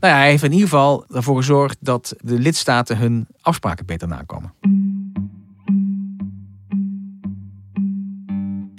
Nou 0.00 0.12
ja, 0.12 0.18
hij 0.18 0.30
heeft 0.30 0.42
in 0.42 0.52
ieder 0.52 0.68
geval 0.68 1.04
ervoor 1.08 1.36
gezorgd 1.36 1.76
dat 1.80 2.14
de 2.20 2.38
lidstaten 2.38 2.98
hun 2.98 3.26
afspraken 3.40 3.86
beter 3.86 4.08
nakomen. 4.08 4.52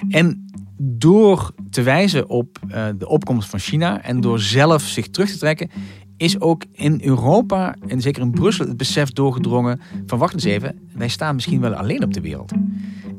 En 0.10 0.46
door 0.77 1.51
te 1.70 1.82
wijzen 1.82 2.29
op 2.29 2.60
uh, 2.67 2.88
de 2.98 3.08
opkomst 3.08 3.50
van 3.50 3.60
China 3.60 4.01
en 4.01 4.22
door 4.22 4.39
zelf 4.39 4.82
zich 4.82 5.10
terug 5.10 5.29
te 5.32 5.38
trekken, 5.38 5.70
is 6.17 6.39
ook 6.39 6.63
in 6.72 7.01
Europa 7.03 7.75
en 7.88 8.01
zeker 8.01 8.22
in 8.22 8.31
Brussel 8.31 8.67
het 8.67 8.77
besef 8.77 9.12
doorgedrongen 9.12 9.81
van 10.05 10.19
wacht 10.19 10.34
eens 10.34 10.43
even, 10.43 10.79
wij 10.93 11.07
staan 11.07 11.36
misschien 11.36 11.62
wel 11.62 11.74
alleen 11.74 12.03
op 12.03 12.13
de 12.13 12.22
wereld. 12.22 12.51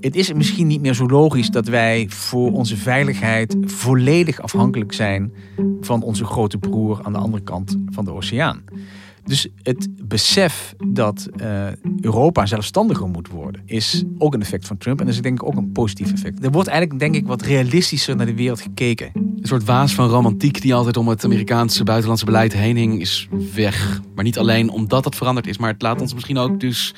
Het 0.01 0.17
is 0.17 0.33
misschien 0.33 0.67
niet 0.67 0.81
meer 0.81 0.95
zo 0.95 1.07
logisch 1.07 1.51
dat 1.51 1.69
wij 1.69 2.07
voor 2.09 2.53
onze 2.53 2.77
veiligheid 2.77 3.57
volledig 3.61 4.41
afhankelijk 4.41 4.93
zijn 4.93 5.33
van 5.81 6.03
onze 6.03 6.25
grote 6.25 6.59
broer 6.59 7.01
aan 7.03 7.13
de 7.13 7.19
andere 7.19 7.43
kant 7.43 7.77
van 7.91 8.05
de 8.05 8.13
oceaan. 8.13 8.65
Dus 9.27 9.49
het 9.63 9.89
besef 10.09 10.75
dat 10.87 11.29
uh, 11.37 11.67
Europa 12.01 12.47
zelfstandiger 12.47 13.09
moet 13.09 13.29
worden, 13.29 13.63
is 13.65 14.05
ook 14.19 14.35
een 14.35 14.41
effect 14.41 14.67
van 14.67 14.77
Trump. 14.77 15.01
En 15.01 15.07
dat 15.07 15.15
is 15.15 15.21
denk 15.21 15.41
ik 15.41 15.47
ook 15.47 15.57
een 15.57 15.73
positief 15.73 16.13
effect. 16.13 16.45
Er 16.45 16.51
wordt 16.51 16.69
eigenlijk 16.69 17.01
denk 17.01 17.15
ik 17.15 17.27
wat 17.27 17.43
realistischer 17.43 18.17
naar 18.17 18.27
de 18.27 18.35
wereld 18.35 18.61
gekeken. 18.61 19.11
Een 19.15 19.39
soort 19.43 19.65
waas 19.65 19.95
van 19.95 20.09
romantiek 20.09 20.63
die 20.63 20.75
altijd 20.75 20.97
om 20.97 21.09
het 21.09 21.25
Amerikaanse 21.25 21.85
buitenlandse 21.85 22.25
beleid 22.25 22.53
heen 22.53 22.77
hing, 22.77 23.01
is 23.01 23.29
weg. 23.55 24.01
Maar 24.15 24.25
niet 24.25 24.39
alleen 24.39 24.71
omdat 24.71 25.05
dat 25.05 25.15
veranderd 25.15 25.47
is, 25.47 25.59
maar 25.59 25.73
het 25.73 25.83
laat 25.83 26.01
ons 26.01 26.15
misschien 26.15 26.39
ook 26.39 26.61
dus 26.61 26.95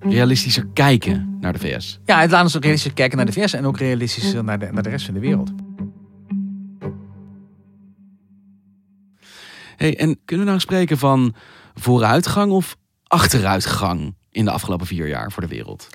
realistischer 0.00 0.66
kijken 0.72 1.36
naar 1.40 1.52
de 1.52 1.58
VS. 1.58 2.00
Ja, 2.04 2.20
het 2.20 2.30
laat 2.30 2.42
ons 2.42 2.56
ook 2.56 2.62
realistischer 2.62 2.96
kijken 2.96 3.16
naar 3.16 3.26
de 3.26 3.32
VS 3.32 3.52
en 3.52 3.66
ook 3.66 3.78
realistischer 3.78 4.44
naar 4.44 4.58
de, 4.58 4.68
naar 4.72 4.82
de 4.82 4.88
rest 4.88 5.04
van 5.04 5.14
de 5.14 5.20
wereld. 5.20 5.52
Hey, 9.76 9.98
en 9.98 10.18
kunnen 10.24 10.44
we 10.44 10.50
nou 10.50 10.62
spreken 10.62 10.98
van 10.98 11.34
vooruitgang 11.78 12.52
of 12.52 12.76
achteruitgang 13.06 14.14
in 14.30 14.44
de 14.44 14.50
afgelopen 14.50 14.86
vier 14.86 15.08
jaar 15.08 15.32
voor 15.32 15.42
de 15.42 15.48
wereld? 15.48 15.88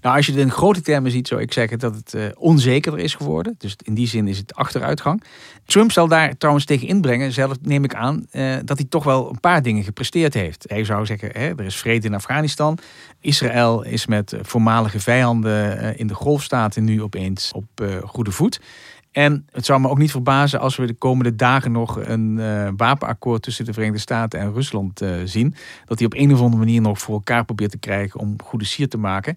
Nou, 0.00 0.16
als 0.16 0.26
je 0.26 0.32
het 0.32 0.40
in 0.40 0.50
grote 0.50 0.80
termen 0.80 1.10
ziet, 1.10 1.28
zou 1.28 1.40
ik 1.40 1.52
zeggen 1.52 1.78
dat 1.78 1.94
het 1.94 2.14
uh, 2.14 2.24
onzekerder 2.34 3.00
is 3.00 3.14
geworden. 3.14 3.54
Dus 3.58 3.76
in 3.82 3.94
die 3.94 4.06
zin 4.06 4.28
is 4.28 4.38
het 4.38 4.54
achteruitgang. 4.54 5.22
Trump 5.64 5.92
zal 5.92 6.08
daar 6.08 6.36
trouwens 6.36 6.64
tegen 6.66 6.88
inbrengen, 6.88 7.32
zelf 7.32 7.56
neem 7.62 7.84
ik 7.84 7.94
aan, 7.94 8.26
uh, 8.32 8.56
dat 8.64 8.78
hij 8.78 8.86
toch 8.88 9.04
wel 9.04 9.30
een 9.30 9.40
paar 9.40 9.62
dingen 9.62 9.84
gepresteerd 9.84 10.34
heeft. 10.34 10.64
Hij 10.68 10.84
zou 10.84 11.06
zeggen, 11.06 11.30
hè, 11.32 11.48
er 11.48 11.64
is 11.64 11.76
vrede 11.76 12.06
in 12.06 12.14
Afghanistan. 12.14 12.78
Israël 13.20 13.84
is 13.84 14.06
met 14.06 14.34
voormalige 14.42 15.00
vijanden 15.00 15.84
uh, 15.84 15.98
in 15.98 16.06
de 16.06 16.14
golfstaten 16.14 16.84
nu 16.84 17.02
opeens 17.02 17.52
op 17.52 17.66
goede 18.04 18.30
voet. 18.30 18.60
En 19.12 19.46
het 19.52 19.64
zou 19.64 19.80
me 19.80 19.88
ook 19.88 19.98
niet 19.98 20.10
verbazen 20.10 20.60
als 20.60 20.76
we 20.76 20.86
de 20.86 20.94
komende 20.94 21.36
dagen 21.36 21.72
nog 21.72 22.06
een 22.06 22.36
uh, 22.38 22.68
wapenakkoord 22.76 23.42
tussen 23.42 23.64
de 23.64 23.72
Verenigde 23.72 24.00
Staten 24.00 24.40
en 24.40 24.52
Rusland 24.52 25.02
uh, 25.02 25.10
zien. 25.24 25.54
Dat 25.84 25.98
die 25.98 26.06
op 26.06 26.14
een 26.14 26.32
of 26.32 26.40
andere 26.40 26.64
manier 26.64 26.80
nog 26.80 26.98
voor 26.98 27.14
elkaar 27.14 27.44
probeert 27.44 27.70
te 27.70 27.78
krijgen 27.78 28.20
om 28.20 28.36
goede 28.44 28.64
sier 28.64 28.88
te 28.88 28.98
maken. 28.98 29.36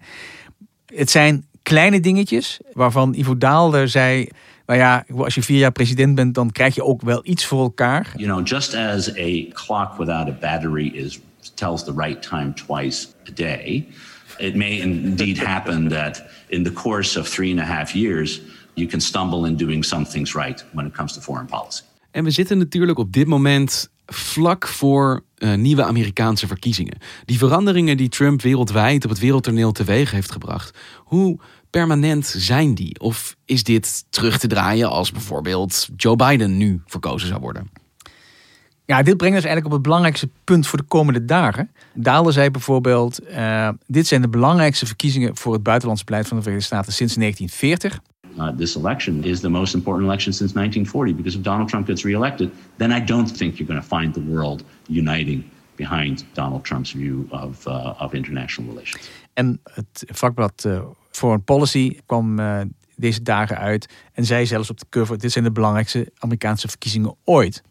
Het 0.86 1.10
zijn 1.10 1.46
kleine 1.62 2.00
dingetjes 2.00 2.60
waarvan 2.72 3.14
Ivo 3.14 3.38
Daalder 3.38 3.88
zei. 3.88 4.28
Nou 4.66 4.78
ja, 4.78 5.04
als 5.16 5.34
je 5.34 5.42
vier 5.42 5.58
jaar 5.58 5.72
president 5.72 6.14
bent, 6.14 6.34
dan 6.34 6.50
krijg 6.50 6.74
je 6.74 6.84
ook 6.84 7.02
wel 7.02 7.20
iets 7.22 7.44
voor 7.46 7.62
elkaar. 7.62 8.12
You 8.16 8.28
know, 8.28 8.46
just 8.46 8.74
as 8.74 9.08
a 9.08 9.44
clock 9.52 9.96
without 9.98 10.28
a 10.28 10.36
battery 10.40 10.86
is 10.86 11.20
tells 11.54 11.84
the 11.84 11.94
right 11.96 12.22
time 12.22 12.52
twice 12.52 13.08
a 13.28 13.32
day, 13.34 13.86
it 14.38 14.54
may 14.54 14.80
indeed 14.80 15.38
happen 15.38 15.88
that 15.88 16.22
in 16.46 16.62
the 16.62 16.72
course 16.72 17.20
of 17.20 17.28
three 17.28 17.50
and 17.50 17.60
a 17.60 17.74
half 17.74 17.92
years 17.92 18.40
you 18.74 18.88
can 18.88 19.00
stumble 19.00 19.48
in 19.48 19.56
doing 19.56 19.84
some 19.84 20.06
things 20.06 20.32
right 20.34 20.64
when 20.72 20.86
it 20.86 20.92
comes 20.92 21.12
to 21.12 21.20
foreign 21.20 21.46
policy. 21.46 21.82
En 22.10 22.24
we 22.24 22.30
zitten 22.30 22.58
natuurlijk 22.58 22.98
op 22.98 23.12
dit 23.12 23.26
moment 23.26 23.88
vlak 24.06 24.66
voor 24.66 25.24
uh, 25.38 25.54
nieuwe 25.54 25.84
Amerikaanse 25.84 26.46
verkiezingen. 26.46 26.98
Die 27.24 27.38
veranderingen 27.38 27.96
die 27.96 28.08
Trump 28.08 28.42
wereldwijd 28.42 29.04
op 29.04 29.10
het 29.10 29.18
wereldtoneel 29.18 29.72
teweeg 29.72 30.10
heeft 30.10 30.32
gebracht, 30.32 30.78
hoe 30.98 31.38
permanent 31.70 32.26
zijn 32.26 32.74
die? 32.74 33.00
Of 33.00 33.36
is 33.44 33.62
dit 33.62 34.04
terug 34.10 34.38
te 34.38 34.46
draaien 34.46 34.88
als 34.90 35.12
bijvoorbeeld 35.12 35.88
Joe 35.96 36.16
Biden 36.16 36.56
nu 36.56 36.82
verkozen 36.86 37.28
zou 37.28 37.40
worden? 37.40 37.70
Ja, 38.86 39.02
dit 39.02 39.16
brengt 39.16 39.36
ons 39.36 39.44
eigenlijk 39.44 39.66
op 39.66 39.72
het 39.72 39.82
belangrijkste 39.82 40.28
punt 40.44 40.66
voor 40.66 40.78
de 40.78 40.84
komende 40.84 41.24
dagen. 41.24 41.70
Daalder 41.94 42.32
zei 42.32 42.50
bijvoorbeeld: 42.50 43.28
uh, 43.30 43.68
dit 43.86 44.06
zijn 44.06 44.22
de 44.22 44.28
belangrijkste 44.28 44.86
verkiezingen 44.86 45.36
voor 45.36 45.52
het 45.52 45.62
buitenlands 45.62 46.04
beleid 46.04 46.28
van 46.28 46.36
de 46.36 46.42
Verenigde 46.42 46.74
Staten 46.74 46.92
sinds 46.92 47.14
1940. 47.14 48.13
Uh, 48.38 48.50
this 48.56 48.76
election 48.76 49.24
is 49.24 49.40
the 49.40 49.48
most 49.48 49.74
important 49.74 50.06
election 50.06 50.32
since 50.32 50.54
1940 50.54 51.12
because 51.14 51.36
if 51.36 51.42
Donald 51.42 51.68
Trump 51.68 51.86
gets 51.86 52.02
reelected, 52.02 52.50
then 52.76 52.92
I 52.92 53.04
don't 53.04 53.36
think 53.36 53.58
you're 53.58 53.68
going 53.68 53.80
to 53.80 53.96
find 53.96 54.14
the 54.14 54.22
world 54.30 54.64
uniting 54.88 55.44
behind 55.76 56.24
Donald 56.32 56.64
Trump's 56.64 56.90
view 56.90 57.26
of, 57.30 57.66
uh, 57.66 58.02
of 58.02 58.14
international 58.14 58.74
relations. 58.74 59.08
En 59.32 59.60
het 59.62 60.04
vakblad 60.06 60.64
uh, 60.66 60.80
Foreign 61.10 61.44
Policy 61.44 61.98
kwam 62.06 62.38
uh, 62.38 62.60
deze 62.96 63.22
dagen 63.22 63.58
uit 63.58 63.88
en 64.12 64.24
zei 64.24 64.46
zelfs 64.46 64.70
op 64.70 64.78
de 64.78 64.86
cover: 64.90 65.18
dit 65.18 65.32
zijn 65.32 65.44
de 65.44 65.52
belangrijkste 65.52 66.10
Amerikaanse 66.18 66.68
verkiezingen 66.68 67.16
ooit. 67.24 67.62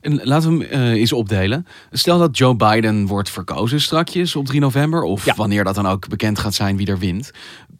En 0.00 0.20
laten 0.22 0.58
we 0.58 0.66
hem 0.66 0.80
uh, 0.80 0.90
eens 0.90 1.12
opdelen. 1.12 1.66
Stel 1.90 2.18
dat 2.18 2.38
Joe 2.38 2.56
Biden 2.56 3.06
wordt 3.06 3.30
verkozen 3.30 3.80
strakjes 3.80 4.36
op 4.36 4.46
3 4.46 4.60
november, 4.60 5.02
of 5.02 5.24
ja. 5.24 5.34
wanneer 5.34 5.64
dat 5.64 5.74
dan 5.74 5.86
ook 5.86 6.08
bekend 6.08 6.38
gaat 6.38 6.54
zijn 6.54 6.76
wie 6.76 6.86
er 6.86 6.98
wint 6.98 7.32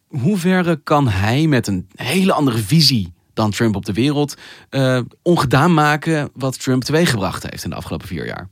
hoe 0.09 0.37
ver 0.37 0.79
kan 0.79 1.09
hij 1.09 1.47
met 1.47 1.67
een 1.67 1.89
hele 1.95 2.33
andere 2.33 2.59
visie 2.59 3.13
dan 3.35 3.51
Trump 3.51 3.77
op 3.77 3.85
de 3.85 3.93
wereld 3.93 4.37
uh, 4.71 5.01
ongedaan 5.23 5.75
maken 5.75 6.31
wat 6.35 6.61
Trump 6.61 6.85
teweeggebracht 6.85 7.51
heeft 7.51 7.65
in 7.65 7.71
de 7.71 7.77
afgelopen 7.77 8.07
vier 8.07 8.27
jaar? 8.27 8.49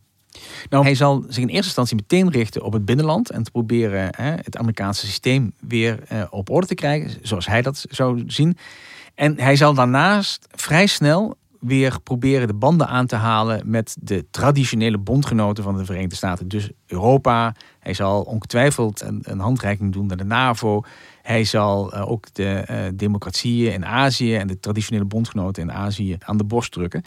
Nou, 0.71 0.85
hij 0.85 0.95
zal 0.95 1.25
zich 1.29 1.42
in 1.42 1.49
eerste 1.49 1.64
instantie 1.64 1.97
meteen 1.97 2.31
richten 2.31 2.62
op 2.62 2.73
het 2.73 2.85
binnenland 2.85 3.31
en 3.31 3.42
te 3.42 3.51
proberen 3.51 4.09
hè, 4.16 4.31
het 4.31 4.57
Amerikaanse 4.57 5.07
systeem 5.07 5.53
weer 5.61 5.99
uh, 6.12 6.23
op 6.31 6.51
orde 6.51 6.66
te 6.66 6.75
krijgen, 6.75 7.11
zoals 7.23 7.47
hij 7.47 7.62
dat 7.62 7.85
zou 7.90 8.23
zien. 8.27 8.57
En 9.14 9.40
hij 9.40 9.57
zal 9.57 9.75
daarnaast 9.75 10.47
vrij 10.51 10.87
snel 10.87 11.37
weer 11.61 12.01
proberen 12.03 12.47
de 12.47 12.55
banden 12.55 12.88
aan 12.88 13.07
te 13.07 13.16
halen 13.16 13.71
met 13.71 13.97
de 14.01 14.27
traditionele 14.31 14.99
bondgenoten 14.99 15.64
van 15.64 15.77
de 15.77 15.85
Verenigde 15.85 16.16
Staten. 16.16 16.49
Dus 16.49 16.71
Europa. 16.87 17.55
Hij 17.79 17.95
zal 17.95 18.23
ongetwijfeld 18.23 19.05
een 19.23 19.38
handreiking 19.38 19.92
doen 19.92 20.07
naar 20.07 20.16
de 20.16 20.25
NAVO. 20.25 20.83
Hij 21.27 21.45
zal 21.45 21.95
uh, 21.95 22.11
ook 22.11 22.35
de 22.35 22.67
uh, 22.71 22.77
democratieën 22.95 23.73
in 23.73 23.87
Azië 23.87 24.37
en 24.37 24.47
de 24.47 24.61
traditionele 24.61 25.05
bondgenoten 25.05 25.62
in 25.62 25.73
Azië 25.73 26.17
aan 26.19 26.37
de 26.37 26.45
borst 26.45 26.73
drukken. 26.73 27.03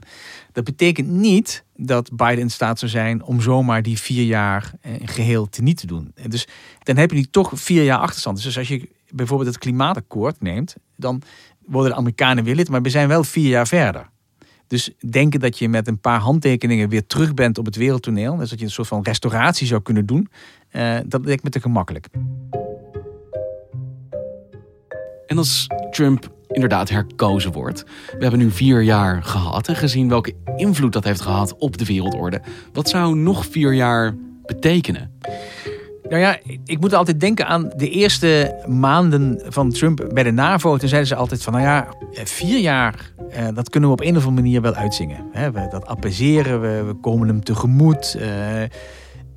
Dat 0.52 0.64
betekent 0.64 1.08
niet 1.08 1.64
dat 1.76 2.16
Biden 2.16 2.40
in 2.40 2.50
staat 2.50 2.80
zou 2.80 2.92
zijn 2.92 3.24
om 3.24 3.42
zomaar 3.42 3.82
die 3.82 4.00
vier 4.00 4.24
jaar 4.24 4.72
uh, 4.82 4.94
geheel 5.04 5.50
te 5.50 5.62
niet 5.62 5.78
te 5.78 5.88
doen. 5.88 6.14
Dus 6.28 6.48
dan 6.84 6.98
heb 6.98 7.10
je 7.10 7.16
nu 7.16 7.24
toch 7.24 7.52
vier 7.54 7.84
jaar 7.84 7.98
achterstand. 7.98 8.44
Dus 8.44 8.58
als 8.58 8.68
je 8.68 8.90
bijvoorbeeld 9.10 9.50
het 9.50 9.58
klimaatakkoord 9.58 10.42
neemt, 10.42 10.76
dan 10.96 11.22
worden 11.66 11.92
de 11.92 11.98
Amerikanen 11.98 12.44
weer 12.44 12.56
lid, 12.56 12.70
maar 12.70 12.82
we 12.82 12.90
zijn 12.90 13.08
wel 13.08 13.24
vier 13.24 13.50
jaar 13.50 13.68
verder. 13.68 14.10
Dus 14.68 14.92
denken 15.10 15.40
dat 15.40 15.58
je 15.60 15.70
met 15.70 15.88
een 15.88 16.00
paar 16.00 16.20
handtekeningen 16.20 16.90
weer 16.90 17.06
terug 17.06 17.34
bent 17.34 17.58
op 17.58 17.66
het 17.66 17.76
wereldtoneel, 17.76 18.36
dus 18.36 18.50
dat 18.50 18.60
je 18.60 18.66
een 18.66 18.72
soort 18.72 18.88
van 18.88 19.04
restauratie 19.04 19.68
zou 19.68 19.82
kunnen 19.82 20.06
doen, 20.06 20.30
dat 21.06 21.26
lijkt 21.26 21.44
me 21.44 21.50
te 21.50 21.62
gemakkelijk. 21.62 22.08
En 25.30 25.38
als 25.38 25.68
Trump 25.92 26.32
inderdaad 26.48 26.90
herkozen 26.90 27.52
wordt. 27.52 27.84
We 28.12 28.22
hebben 28.22 28.40
nu 28.40 28.52
vier 28.52 28.82
jaar 28.82 29.24
gehad 29.24 29.68
en 29.68 29.76
gezien 29.76 30.10
welke 30.10 30.34
invloed 30.56 30.94
dat 30.94 31.04
heeft 31.04 31.22
gehad 31.22 31.56
op 31.58 31.78
de 31.78 31.86
wereldorde. 31.86 32.42
Wat 32.74 32.90
zou 32.90 33.16
nog 33.16 33.46
vier 33.46 33.74
jaar 33.74 34.16
betekenen? 34.46 35.12
Nou 36.04 36.22
ja, 36.22 36.40
ik 36.66 36.80
moet 36.80 36.94
altijd 36.94 37.20
denken 37.20 37.48
aan 37.48 37.72
de 37.76 37.90
eerste 37.90 38.64
maanden 38.68 39.42
van 39.46 39.72
Trump 39.72 40.10
bij 40.14 40.24
de 40.24 40.32
NAVO. 40.32 40.78
Toen 40.78 40.90
zeiden 40.90 41.10
ze 41.10 41.16
altijd 41.16 41.44
van, 41.44 41.54
nou 41.54 41.66
ja, 41.66 41.88
vier 42.12 42.60
jaar, 42.60 43.14
eh, 43.30 43.48
dat 43.54 43.70
kunnen 43.70 43.90
we 43.90 43.96
op 43.96 44.02
een 44.02 44.18
of 44.18 44.26
andere 44.26 44.42
manier 44.42 44.62
wel 44.62 44.74
uitzingen. 44.74 45.26
We, 45.32 45.68
dat 45.70 45.86
appeaseren, 45.86 46.62
we, 46.62 46.84
we 46.84 46.94
komen 46.94 47.28
hem 47.28 47.44
tegemoet. 47.44 48.16
Eh, 48.20 48.28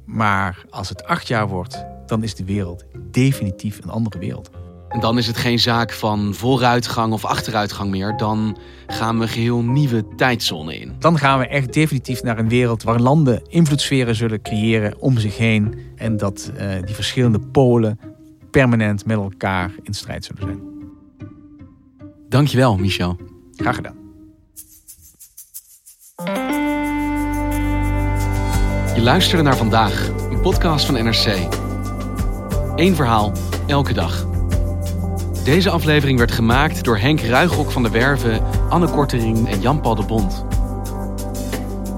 maar 0.05 0.65
als 0.71 0.89
het 0.89 1.05
acht 1.05 1.29
jaar 1.29 1.49
wordt, 1.49 1.85
dan 2.07 2.23
is 2.23 2.35
de 2.35 2.45
wereld 2.45 2.85
definitief 3.11 3.81
een 3.83 3.91
andere 3.91 4.19
wereld. 4.19 4.51
En 4.93 5.01
dan 5.01 5.19
is 5.19 5.27
het 5.27 5.37
geen 5.37 5.59
zaak 5.59 5.93
van 5.93 6.35
vooruitgang 6.35 7.13
of 7.13 7.25
achteruitgang 7.25 7.91
meer. 7.91 8.17
Dan 8.17 8.57
gaan 8.87 9.19
we 9.19 9.29
geheel 9.29 9.63
nieuwe 9.63 10.05
tijdzone 10.17 10.79
in. 10.79 10.93
Dan 10.99 11.19
gaan 11.19 11.39
we 11.39 11.47
echt 11.47 11.73
definitief 11.73 12.23
naar 12.23 12.39
een 12.39 12.49
wereld 12.49 12.83
waar 12.83 13.01
landen 13.01 13.43
invloedssferen 13.49 14.15
zullen 14.15 14.43
creëren 14.43 15.01
om 15.01 15.19
zich 15.19 15.37
heen. 15.37 15.75
En 15.97 16.17
dat 16.17 16.53
uh, 16.55 16.83
die 16.85 16.95
verschillende 16.95 17.41
polen 17.41 17.99
permanent 18.51 19.07
met 19.07 19.17
elkaar 19.17 19.71
in 19.83 19.95
strijd 19.95 20.25
zullen 20.25 20.43
zijn. 20.43 20.61
Dankjewel, 22.29 22.77
Michel. 22.77 23.17
Graag 23.57 23.75
gedaan. 23.75 23.97
Je 28.95 29.03
luisterde 29.03 29.43
naar 29.43 29.57
vandaag, 29.57 30.09
een 30.31 30.41
podcast 30.41 30.87
van 30.87 30.95
NRC. 30.95 31.49
Eén 32.77 32.95
verhaal, 32.95 33.33
elke 33.67 33.93
dag. 33.93 34.32
Deze 35.45 35.71
aflevering 35.71 36.19
werd 36.19 36.33
gemaakt 36.33 36.85
door 36.85 36.99
Henk 36.99 37.21
Ruigrok 37.21 37.71
van 37.71 37.83
de 37.83 37.91
Werven, 37.91 38.43
Anne 38.69 38.91
Kortering 38.91 39.49
en 39.49 39.61
Jan-Paul 39.61 39.95
de 39.95 40.05
Bond. 40.05 40.45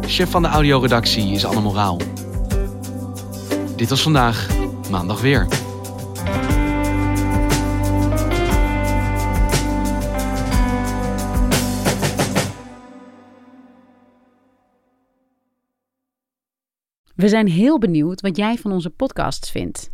Chef 0.00 0.30
van 0.30 0.42
de 0.42 0.48
audioredactie 0.48 1.32
is 1.32 1.44
Anne 1.44 1.60
Moraal. 1.60 2.00
Dit 3.76 3.88
was 3.88 4.02
vandaag, 4.02 4.48
maandag 4.90 5.20
weer. 5.20 5.46
We 17.14 17.28
zijn 17.28 17.48
heel 17.48 17.78
benieuwd 17.78 18.20
wat 18.20 18.36
jij 18.36 18.56
van 18.56 18.72
onze 18.72 18.90
podcasts 18.90 19.50
vindt. 19.50 19.93